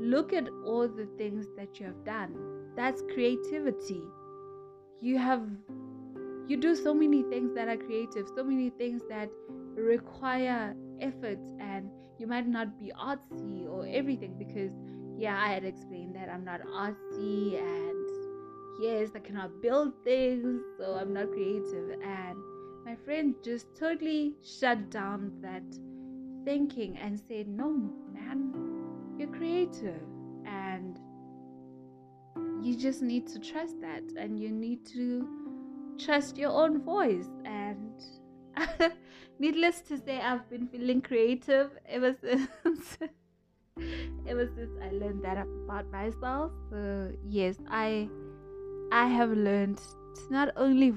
Look 0.00 0.32
at 0.32 0.48
all 0.64 0.88
the 0.88 1.08
things 1.18 1.46
that 1.56 1.78
you 1.78 1.86
have 1.86 2.04
done. 2.04 2.34
That's 2.76 3.02
creativity. 3.12 4.02
You 5.00 5.18
have 5.18 5.42
you 6.48 6.56
do 6.56 6.74
so 6.74 6.92
many 6.92 7.22
things 7.22 7.54
that 7.54 7.68
are 7.68 7.76
creative, 7.76 8.26
so 8.34 8.42
many 8.42 8.70
things 8.70 9.02
that 9.08 9.30
require 9.76 10.74
effort 11.00 11.38
and 11.60 11.88
you 12.18 12.26
might 12.26 12.46
not 12.46 12.78
be 12.78 12.92
artsy 13.00 13.68
or 13.68 13.86
everything 13.86 14.34
because 14.36 14.72
yeah, 15.16 15.38
I 15.40 15.48
had 15.52 15.64
explained 15.64 16.16
that 16.16 16.28
I'm 16.28 16.44
not 16.44 16.60
artsy 16.62 17.58
and 17.58 17.99
yes, 18.80 19.10
I 19.14 19.18
cannot 19.18 19.62
build 19.62 19.92
things, 20.04 20.62
so 20.78 20.94
I'm 20.94 21.12
not 21.12 21.30
creative. 21.30 22.00
And 22.02 22.36
my 22.84 22.96
friend 23.04 23.34
just 23.44 23.66
totally 23.78 24.34
shut 24.42 24.90
down 24.90 25.32
that 25.42 25.62
thinking 26.44 26.96
and 26.98 27.20
said, 27.28 27.48
No, 27.48 27.70
man, 28.12 28.52
you're 29.18 29.28
creative. 29.28 30.02
And 30.46 30.98
you 32.62 32.76
just 32.76 33.02
need 33.02 33.26
to 33.28 33.38
trust 33.38 33.80
that 33.80 34.02
and 34.18 34.38
you 34.38 34.50
need 34.50 34.84
to 34.86 35.26
trust 35.98 36.36
your 36.36 36.50
own 36.50 36.82
voice 36.82 37.28
and 37.44 38.02
needless 39.38 39.80
to 39.80 39.98
say 39.98 40.20
i've 40.20 40.48
been 40.50 40.66
feeling 40.68 41.00
creative 41.00 41.70
ever 41.88 42.14
since 42.20 42.98
ever 44.26 44.46
since 44.54 44.70
i 44.82 44.90
learned 44.90 45.22
that 45.22 45.38
about 45.38 45.90
myself 45.90 46.52
so 46.70 47.10
yes 47.26 47.56
i 47.70 48.08
i 48.92 49.06
have 49.06 49.30
learned 49.30 49.78
to 49.78 50.22
not 50.30 50.50
only 50.56 50.94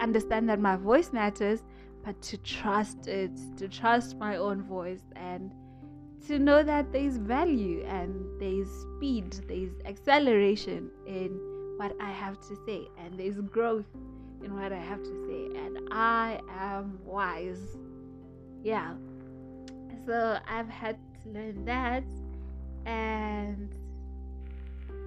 understand 0.00 0.48
that 0.48 0.60
my 0.60 0.76
voice 0.76 1.12
matters 1.12 1.62
but 2.04 2.20
to 2.22 2.36
trust 2.38 3.06
it 3.06 3.30
to 3.56 3.68
trust 3.68 4.16
my 4.18 4.36
own 4.36 4.62
voice 4.62 5.02
and 5.16 5.52
to 6.26 6.38
know 6.38 6.62
that 6.62 6.92
there's 6.92 7.16
value 7.16 7.82
and 7.86 8.14
there's 8.40 8.68
speed 8.82 9.32
there's 9.48 9.72
acceleration 9.84 10.90
in 11.06 11.38
what 11.80 11.96
I 11.98 12.10
have 12.10 12.38
to 12.40 12.56
say, 12.66 12.88
and 12.98 13.18
there's 13.18 13.40
growth 13.40 13.86
in 14.44 14.54
what 14.54 14.70
I 14.70 14.78
have 14.78 15.02
to 15.02 15.26
say, 15.26 15.58
and 15.58 15.78
I 15.90 16.38
am 16.50 16.98
wise. 17.06 17.78
Yeah. 18.62 18.92
So 20.04 20.38
I've 20.46 20.68
had 20.68 20.98
to 21.22 21.30
learn 21.30 21.64
that, 21.64 22.04
and 22.84 23.74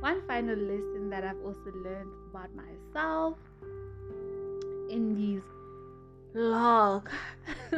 one 0.03 0.21
final 0.27 0.55
lesson 0.55 1.09
that 1.09 1.23
I've 1.23 1.41
also 1.45 1.71
learned 1.83 2.11
about 2.29 2.49
myself 2.53 3.37
in 4.89 5.15
these 5.15 5.47
long 6.33 7.07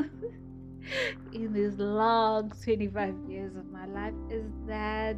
in 1.33 1.53
these 1.53 1.77
long 1.77 2.51
25 2.63 3.13
years 3.29 3.55
of 3.55 3.71
my 3.71 3.85
life 3.85 4.13
is 4.31 4.45
that 4.67 5.15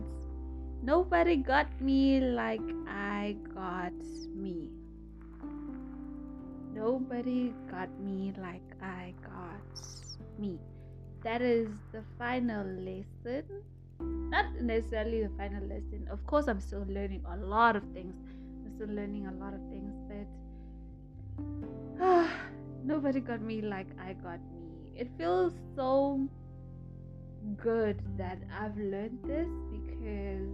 Nobody 0.84 1.38
got 1.38 1.68
me 1.82 2.22
like 2.22 2.62
I 2.88 3.36
got 3.54 3.92
me. 4.36 4.70
Nobody 6.74 7.52
got 7.70 7.90
me 8.00 8.32
like 8.38 8.62
I 8.82 9.14
got 9.22 9.60
me. 10.40 10.60
That 11.24 11.42
is 11.42 11.68
the 11.92 12.04
final 12.18 12.66
lesson. 12.66 13.44
Not 14.00 14.46
necessarily 14.62 15.24
the 15.24 15.30
final 15.38 15.64
lesson. 15.64 16.08
Of 16.10 16.26
course, 16.26 16.48
I'm 16.48 16.60
still 16.60 16.86
learning 16.88 17.24
a 17.32 17.38
lot 17.38 17.76
of 17.76 17.84
things. 17.94 18.16
I'm 18.66 18.72
still 18.76 18.94
learning 18.94 19.28
a 19.28 19.32
lot 19.32 19.54
of 19.54 19.62
things, 19.70 19.94
but 20.08 22.04
uh, 22.04 22.28
nobody 22.84 23.20
got 23.20 23.42
me 23.42 23.62
like 23.62 23.88
I 24.00 24.14
got 24.14 24.40
me. 24.52 24.92
It 24.96 25.10
feels 25.18 25.54
so 25.76 26.28
good 27.56 28.02
that 28.18 28.40
I've 28.60 28.78
learned 28.78 29.20
this 29.24 29.48
because 29.72 30.50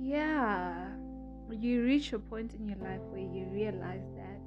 yeah, 0.00 0.88
you 1.50 1.84
reach 1.84 2.12
a 2.12 2.18
point 2.18 2.54
in 2.54 2.68
your 2.68 2.78
life 2.78 3.00
where 3.10 3.20
you 3.20 3.46
realize 3.52 4.02
that 4.16 4.40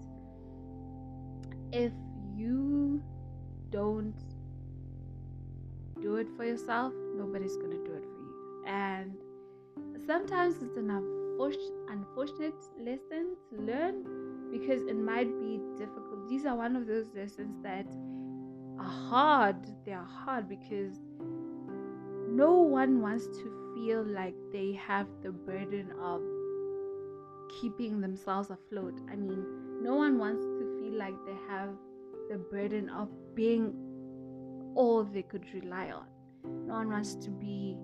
if 1.72 1.92
you 2.36 3.02
don't 3.70 4.14
do 6.02 6.18
it 6.18 6.28
for 6.36 6.46
yourself, 6.46 6.94
nobody's 7.16 7.56
gonna 7.58 7.84
do 7.84 7.94
it 7.94 8.04
for 8.04 8.22
you. 8.22 8.64
And 8.68 9.14
sometimes 10.06 10.56
it's 10.62 10.78
an 10.78 10.90
unfortunate 11.90 12.56
lesson 12.80 13.36
to 13.50 13.62
learn 13.62 14.06
because 14.52 14.84
it 14.84 14.98
might 14.98 15.30
be 15.40 15.60
difficult. 15.78 16.30
These 16.30 16.46
are 16.46 16.56
one 16.56 16.76
of 16.76 16.88
those 16.88 17.06
lessons 17.16 17.62
that 17.64 17.86
are 18.80 19.10
hard. 19.10 19.58
They 19.86 19.94
are 19.94 20.08
hard 20.26 20.50
because 20.50 21.00
no 22.30 22.54
one 22.54 23.02
wants 23.02 23.28
to 23.28 23.74
feel 23.76 24.04
like 24.04 24.36
they 24.52 24.74
have 24.74 25.08
the 25.24 25.32
burden 25.32 25.92
of 26.02 26.22
keeping 27.62 28.02
themselves 28.02 28.50
afloat. 28.50 29.00
I 29.12 29.16
mean, 29.16 29.46
no 29.82 29.96
one 29.96 30.18
wants 30.18 30.44
to 30.44 30.80
feel 30.80 30.98
like 30.98 31.14
they 31.26 31.38
have 31.48 31.70
the 32.30 32.38
burden 32.38 32.90
of 32.90 33.10
being 33.36 33.74
all 34.76 35.04
they 35.04 35.24
could 35.24 35.46
rely 35.54 35.92
on. 35.92 36.06
No 36.68 36.74
one 36.76 36.90
wants 36.90 37.16
to 37.16 37.30
be, 37.30 37.78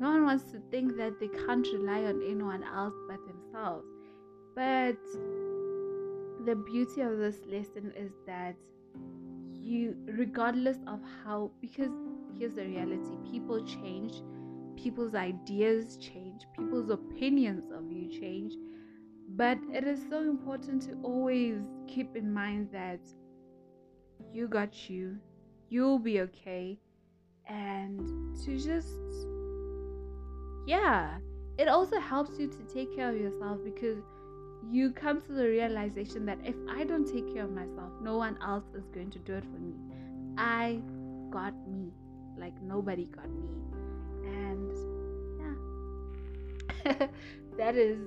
no 0.00 0.10
one 0.10 0.24
wants 0.24 0.50
to 0.52 0.60
think 0.70 0.96
that 0.96 1.20
they 1.20 1.28
can't 1.28 1.66
rely 1.72 2.04
on 2.04 2.22
anyone 2.22 2.64
else 2.64 2.94
but 3.08 3.18
themselves. 3.26 3.86
But 4.54 4.98
the 6.44 6.56
beauty 6.56 7.00
of 7.00 7.18
this 7.18 7.38
lesson 7.46 7.92
is 7.96 8.12
that 8.26 8.56
you, 9.52 9.96
regardless 10.06 10.78
of 10.86 11.00
how, 11.24 11.50
because 11.60 11.90
here's 12.38 12.54
the 12.54 12.66
reality 12.66 13.16
people 13.30 13.64
change 13.64 14.22
people's 14.76 15.14
ideas 15.14 15.96
change, 15.96 16.42
people's 16.56 16.90
opinions 16.90 17.70
of 17.72 17.90
you 17.90 18.08
change. 18.08 18.54
But 19.30 19.58
it 19.72 19.84
is 19.84 20.00
so 20.10 20.20
important 20.20 20.82
to 20.82 20.94
always 21.02 21.56
keep 21.88 22.14
in 22.16 22.32
mind 22.32 22.68
that 22.72 23.00
you 24.32 24.46
got 24.46 24.90
you, 24.90 25.16
you'll 25.74 25.98
be 25.98 26.20
okay, 26.20 26.78
and 27.48 27.98
to 28.44 28.56
just, 28.56 28.96
yeah, 30.68 31.18
it 31.58 31.66
also 31.66 31.98
helps 31.98 32.38
you 32.38 32.46
to 32.46 32.62
take 32.72 32.94
care 32.94 33.10
of 33.10 33.16
yourself 33.20 33.58
because 33.64 33.98
you 34.70 34.92
come 34.92 35.20
to 35.20 35.32
the 35.32 35.46
realization 35.46 36.24
that 36.26 36.38
if 36.44 36.54
I 36.70 36.84
don't 36.84 37.04
take 37.04 37.34
care 37.34 37.44
of 37.44 37.50
myself, 37.50 37.90
no 38.00 38.16
one 38.16 38.38
else 38.40 38.64
is 38.74 38.86
going 38.94 39.10
to 39.10 39.18
do 39.18 39.34
it 39.34 39.44
for 39.44 39.58
me. 39.58 39.74
I 40.38 40.80
got 41.30 41.54
me, 41.68 41.92
like 42.38 42.54
nobody 42.62 43.06
got 43.06 43.28
me 43.28 43.48
And 44.26 44.70
yeah, 46.86 47.06
that 47.58 47.74
is 47.74 47.98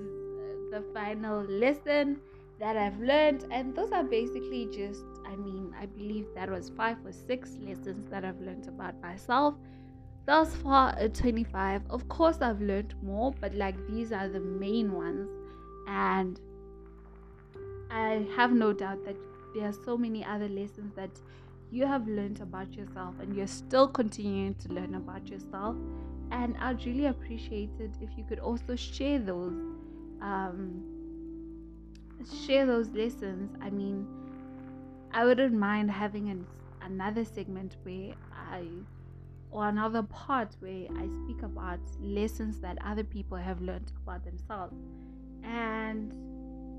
the 0.72 0.82
final 0.94 1.44
lesson 1.44 2.20
that 2.60 2.78
I've 2.78 2.98
learned. 2.98 3.44
And 3.50 3.74
those 3.74 3.92
are 3.92 4.04
basically 4.04 4.68
just, 4.72 5.04
I 5.28 5.36
mean, 5.36 5.74
I 5.78 5.86
believe 5.86 6.26
that 6.34 6.50
was 6.50 6.70
five 6.70 6.96
or 7.04 7.12
six 7.12 7.56
lessons 7.60 8.06
that 8.10 8.24
I've 8.24 8.40
learned 8.40 8.66
about 8.68 9.00
myself. 9.00 9.54
Thus 10.26 10.54
far, 10.56 10.90
at 10.98 11.14
25, 11.14 11.82
of 11.90 12.08
course, 12.08 12.38
I've 12.40 12.60
learned 12.60 12.94
more, 13.02 13.32
but 13.40 13.54
like 13.54 13.74
these 13.88 14.12
are 14.12 14.28
the 14.28 14.40
main 14.40 14.92
ones. 14.92 15.28
And 15.86 16.40
I 17.90 18.26
have 18.36 18.52
no 18.52 18.72
doubt 18.72 19.04
that 19.04 19.16
there 19.54 19.68
are 19.68 19.74
so 19.84 19.96
many 19.96 20.24
other 20.24 20.48
lessons 20.48 20.94
that 20.96 21.10
you 21.70 21.86
have 21.86 22.06
learned 22.06 22.40
about 22.40 22.72
yourself 22.74 23.14
and 23.20 23.36
you're 23.36 23.46
still 23.46 23.88
continuing 23.88 24.54
to 24.54 24.72
learn 24.72 24.94
about 24.94 25.28
yourself 25.28 25.76
and 26.30 26.56
I'd 26.58 26.84
really 26.84 27.06
appreciate 27.06 27.70
it 27.78 27.90
if 28.00 28.10
you 28.16 28.24
could 28.24 28.38
also 28.38 28.76
share 28.76 29.18
those 29.18 29.52
um, 30.20 30.82
share 32.46 32.66
those 32.66 32.88
lessons. 32.90 33.56
I 33.60 33.70
mean, 33.70 34.06
I 35.12 35.24
wouldn't 35.24 35.54
mind 35.54 35.90
having 35.90 36.28
an, 36.30 36.46
another 36.82 37.24
segment 37.24 37.76
where 37.82 38.14
I 38.32 38.64
or 39.50 39.68
another 39.68 40.02
part 40.02 40.54
where 40.60 40.86
I 40.96 41.08
speak 41.24 41.42
about 41.42 41.80
lessons 42.00 42.60
that 42.60 42.76
other 42.84 43.04
people 43.04 43.38
have 43.38 43.60
learned 43.62 43.92
about 44.02 44.24
themselves. 44.24 44.74
And 45.42 46.12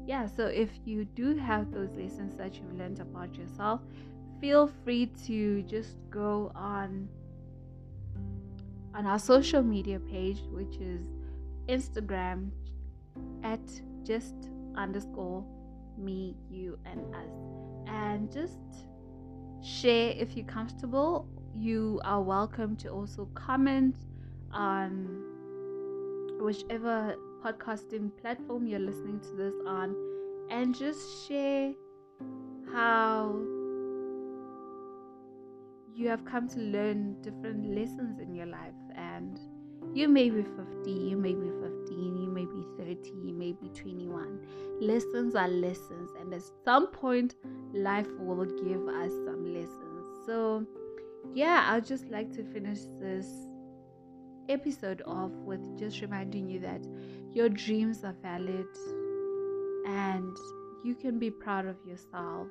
yeah, 0.08 0.28
so 0.28 0.46
if 0.46 0.70
you 0.86 1.06
do 1.06 1.36
have 1.38 1.72
those 1.72 1.92
lessons 1.96 2.36
that 2.36 2.56
you've 2.56 2.78
learned 2.78 3.00
about 3.00 3.36
yourself, 3.36 3.82
feel 4.40 4.68
free 4.84 5.08
to 5.26 5.64
just 5.64 5.98
go 6.10 6.52
on 6.56 7.10
on 8.96 9.06
our 9.06 9.20
social 9.20 9.62
media 9.62 10.00
page, 10.00 10.42
which 10.52 10.78
is 10.78 11.02
Instagram 11.68 12.50
at 13.44 13.62
just 14.04 14.34
underscore 14.76 15.46
me, 15.98 16.36
you, 16.50 16.78
and 16.86 17.00
us. 17.14 17.59
And 17.90 18.32
just 18.32 18.60
share 19.62 20.14
if 20.18 20.36
you're 20.36 20.46
comfortable. 20.46 21.28
You 21.56 22.00
are 22.04 22.22
welcome 22.22 22.76
to 22.78 22.90
also 22.90 23.26
comment 23.34 23.96
on 24.52 25.24
whichever 26.40 27.16
podcasting 27.44 28.12
platform 28.22 28.68
you're 28.68 28.80
listening 28.80 29.20
to 29.20 29.32
this 29.36 29.54
on 29.66 29.96
and 30.50 30.76
just 30.76 31.28
share 31.28 31.74
how 32.74 33.36
you 35.94 36.08
have 36.08 36.24
come 36.26 36.48
to 36.48 36.60
learn 36.60 37.22
different 37.22 37.76
lessons 37.76 38.20
in 38.20 38.34
your 38.34 38.46
life 38.46 38.74
and 38.96 39.40
you 39.94 40.08
may 40.08 40.30
be 40.30 40.44
50 40.44 40.92
you 40.92 41.18
may 41.18 41.34
be 41.34 41.50
15 41.62 41.79
you 42.04 42.30
may 42.30 42.46
be 42.46 42.66
30 42.78 43.10
you 43.24 43.34
may 43.34 43.52
be 43.52 43.70
21 43.70 44.40
lessons 44.82 45.36
are 45.36 45.48
lessons 45.48 46.12
and 46.20 46.34
at 46.34 46.42
some 46.64 46.88
point 46.88 47.36
life 47.74 48.08
will 48.20 48.46
give 48.46 48.88
us 48.88 49.12
some 49.26 49.54
lessons. 49.54 50.06
So 50.26 50.66
yeah 51.34 51.66
i'd 51.72 51.86
just 51.86 52.10
like 52.10 52.32
to 52.32 52.44
finish 52.46 52.80
this 53.00 53.28
episode 54.48 55.02
off 55.06 55.32
with 55.46 55.60
just 55.78 56.02
reminding 56.02 56.50
you 56.50 56.60
that 56.60 56.82
your 57.32 57.50
dreams 57.50 58.04
are 58.04 58.16
valid 58.22 58.66
and 59.86 60.36
you 60.84 60.96
can 60.96 61.20
be 61.20 61.30
proud 61.30 61.66
of 61.66 61.76
yourself. 61.86 62.48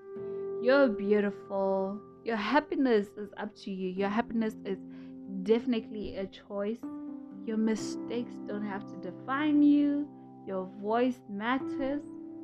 You're 0.62 0.88
beautiful. 0.88 2.00
Your 2.24 2.36
happiness 2.36 3.08
is 3.16 3.30
up 3.36 3.54
to 3.64 3.70
you. 3.70 3.88
Your 3.88 4.08
happiness 4.08 4.54
is 4.64 4.78
definitely 5.42 6.16
a 6.16 6.26
choice 6.26 6.78
your 7.48 7.56
mistakes 7.56 8.34
don't 8.46 8.66
have 8.66 8.86
to 8.86 9.10
define 9.10 9.62
you. 9.62 10.06
Your 10.46 10.68
voice 10.82 11.18
matters 11.30 12.02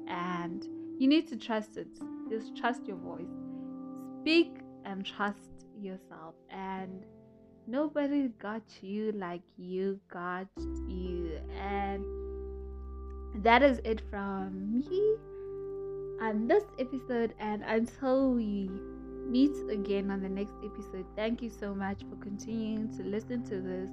and 0.08 0.64
you 0.98 1.06
need 1.06 1.28
to 1.28 1.36
trust 1.36 1.76
it. 1.76 1.88
Just 2.30 2.56
trust 2.56 2.86
your 2.86 2.96
voice. 2.96 3.36
Speak 4.22 4.60
and 4.86 5.04
trust 5.04 5.66
yourself. 5.78 6.34
And 6.48 7.04
nobody 7.66 8.28
got 8.40 8.62
you 8.80 9.12
like 9.12 9.42
you 9.58 10.00
got 10.10 10.46
you. 10.88 11.38
And 11.60 12.02
that 13.44 13.62
is 13.62 13.80
it 13.84 14.00
from 14.08 14.78
me 14.78 15.16
on 16.22 16.48
this 16.48 16.64
episode. 16.78 17.34
And 17.38 17.62
until 17.62 18.32
we 18.32 18.70
meet 19.28 19.54
again 19.70 20.10
on 20.10 20.22
the 20.22 20.30
next 20.30 20.54
episode, 20.64 21.04
thank 21.14 21.42
you 21.42 21.50
so 21.50 21.74
much 21.74 22.00
for 22.08 22.16
continuing 22.22 22.90
to 22.96 23.02
listen 23.02 23.42
to 23.44 23.60
this 23.60 23.90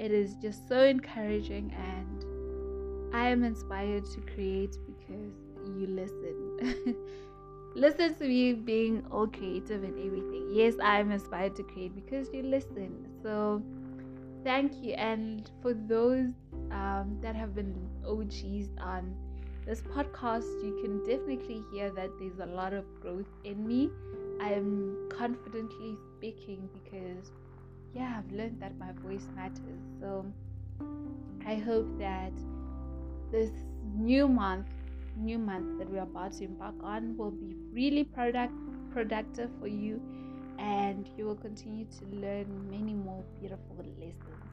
it 0.00 0.12
is 0.12 0.34
just 0.36 0.66
so 0.66 0.82
encouraging 0.82 1.72
and 1.76 3.14
I 3.14 3.28
am 3.28 3.44
inspired 3.44 4.06
to 4.06 4.20
create 4.34 4.76
because 4.86 5.34
you 5.78 5.86
listen. 5.86 6.96
listen 7.74 8.14
to 8.14 8.24
me 8.24 8.54
being 8.54 9.04
all 9.10 9.26
creative 9.26 9.84
and 9.84 9.98
everything. 9.98 10.48
Yes, 10.52 10.74
I 10.82 11.00
am 11.00 11.10
inspired 11.10 11.54
to 11.56 11.62
create 11.64 11.94
because 11.94 12.28
you 12.32 12.42
listen. 12.42 13.06
So 13.22 13.62
thank 14.42 14.72
you. 14.82 14.94
And 14.94 15.50
for 15.60 15.74
those 15.74 16.30
um, 16.70 17.18
that 17.20 17.36
have 17.36 17.54
been 17.54 17.74
OGs 18.06 18.70
on 18.80 19.14
this 19.66 19.82
podcast, 19.82 20.46
you 20.64 20.78
can 20.82 20.98
definitely 21.00 21.62
hear 21.72 21.90
that 21.90 22.08
there's 22.18 22.38
a 22.38 22.46
lot 22.46 22.72
of 22.72 22.84
growth 23.02 23.28
in 23.44 23.66
me. 23.66 23.90
I 24.40 24.52
am 24.54 25.10
confidently 25.10 25.98
speaking 26.16 26.70
because 26.72 27.32
yeah, 27.94 28.18
I've 28.18 28.32
learned 28.32 28.60
that 28.60 28.78
my 28.78 28.92
voice 29.02 29.26
matters. 29.34 29.80
So 30.00 30.24
I 31.46 31.56
hope 31.56 31.86
that 31.98 32.32
this 33.32 33.50
new 33.96 34.28
month, 34.28 34.66
new 35.16 35.38
month 35.38 35.78
that 35.78 35.88
we're 35.90 36.02
about 36.02 36.32
to 36.34 36.44
embark 36.44 36.74
on 36.82 37.16
will 37.16 37.30
be 37.30 37.56
really 37.72 38.04
product 38.04 38.52
productive 38.92 39.50
for 39.60 39.68
you 39.68 40.00
and 40.58 41.08
you 41.16 41.24
will 41.24 41.36
continue 41.36 41.86
to 41.86 42.04
learn 42.16 42.68
many 42.70 42.92
more 42.92 43.24
beautiful 43.40 43.76
lessons. 43.98 44.49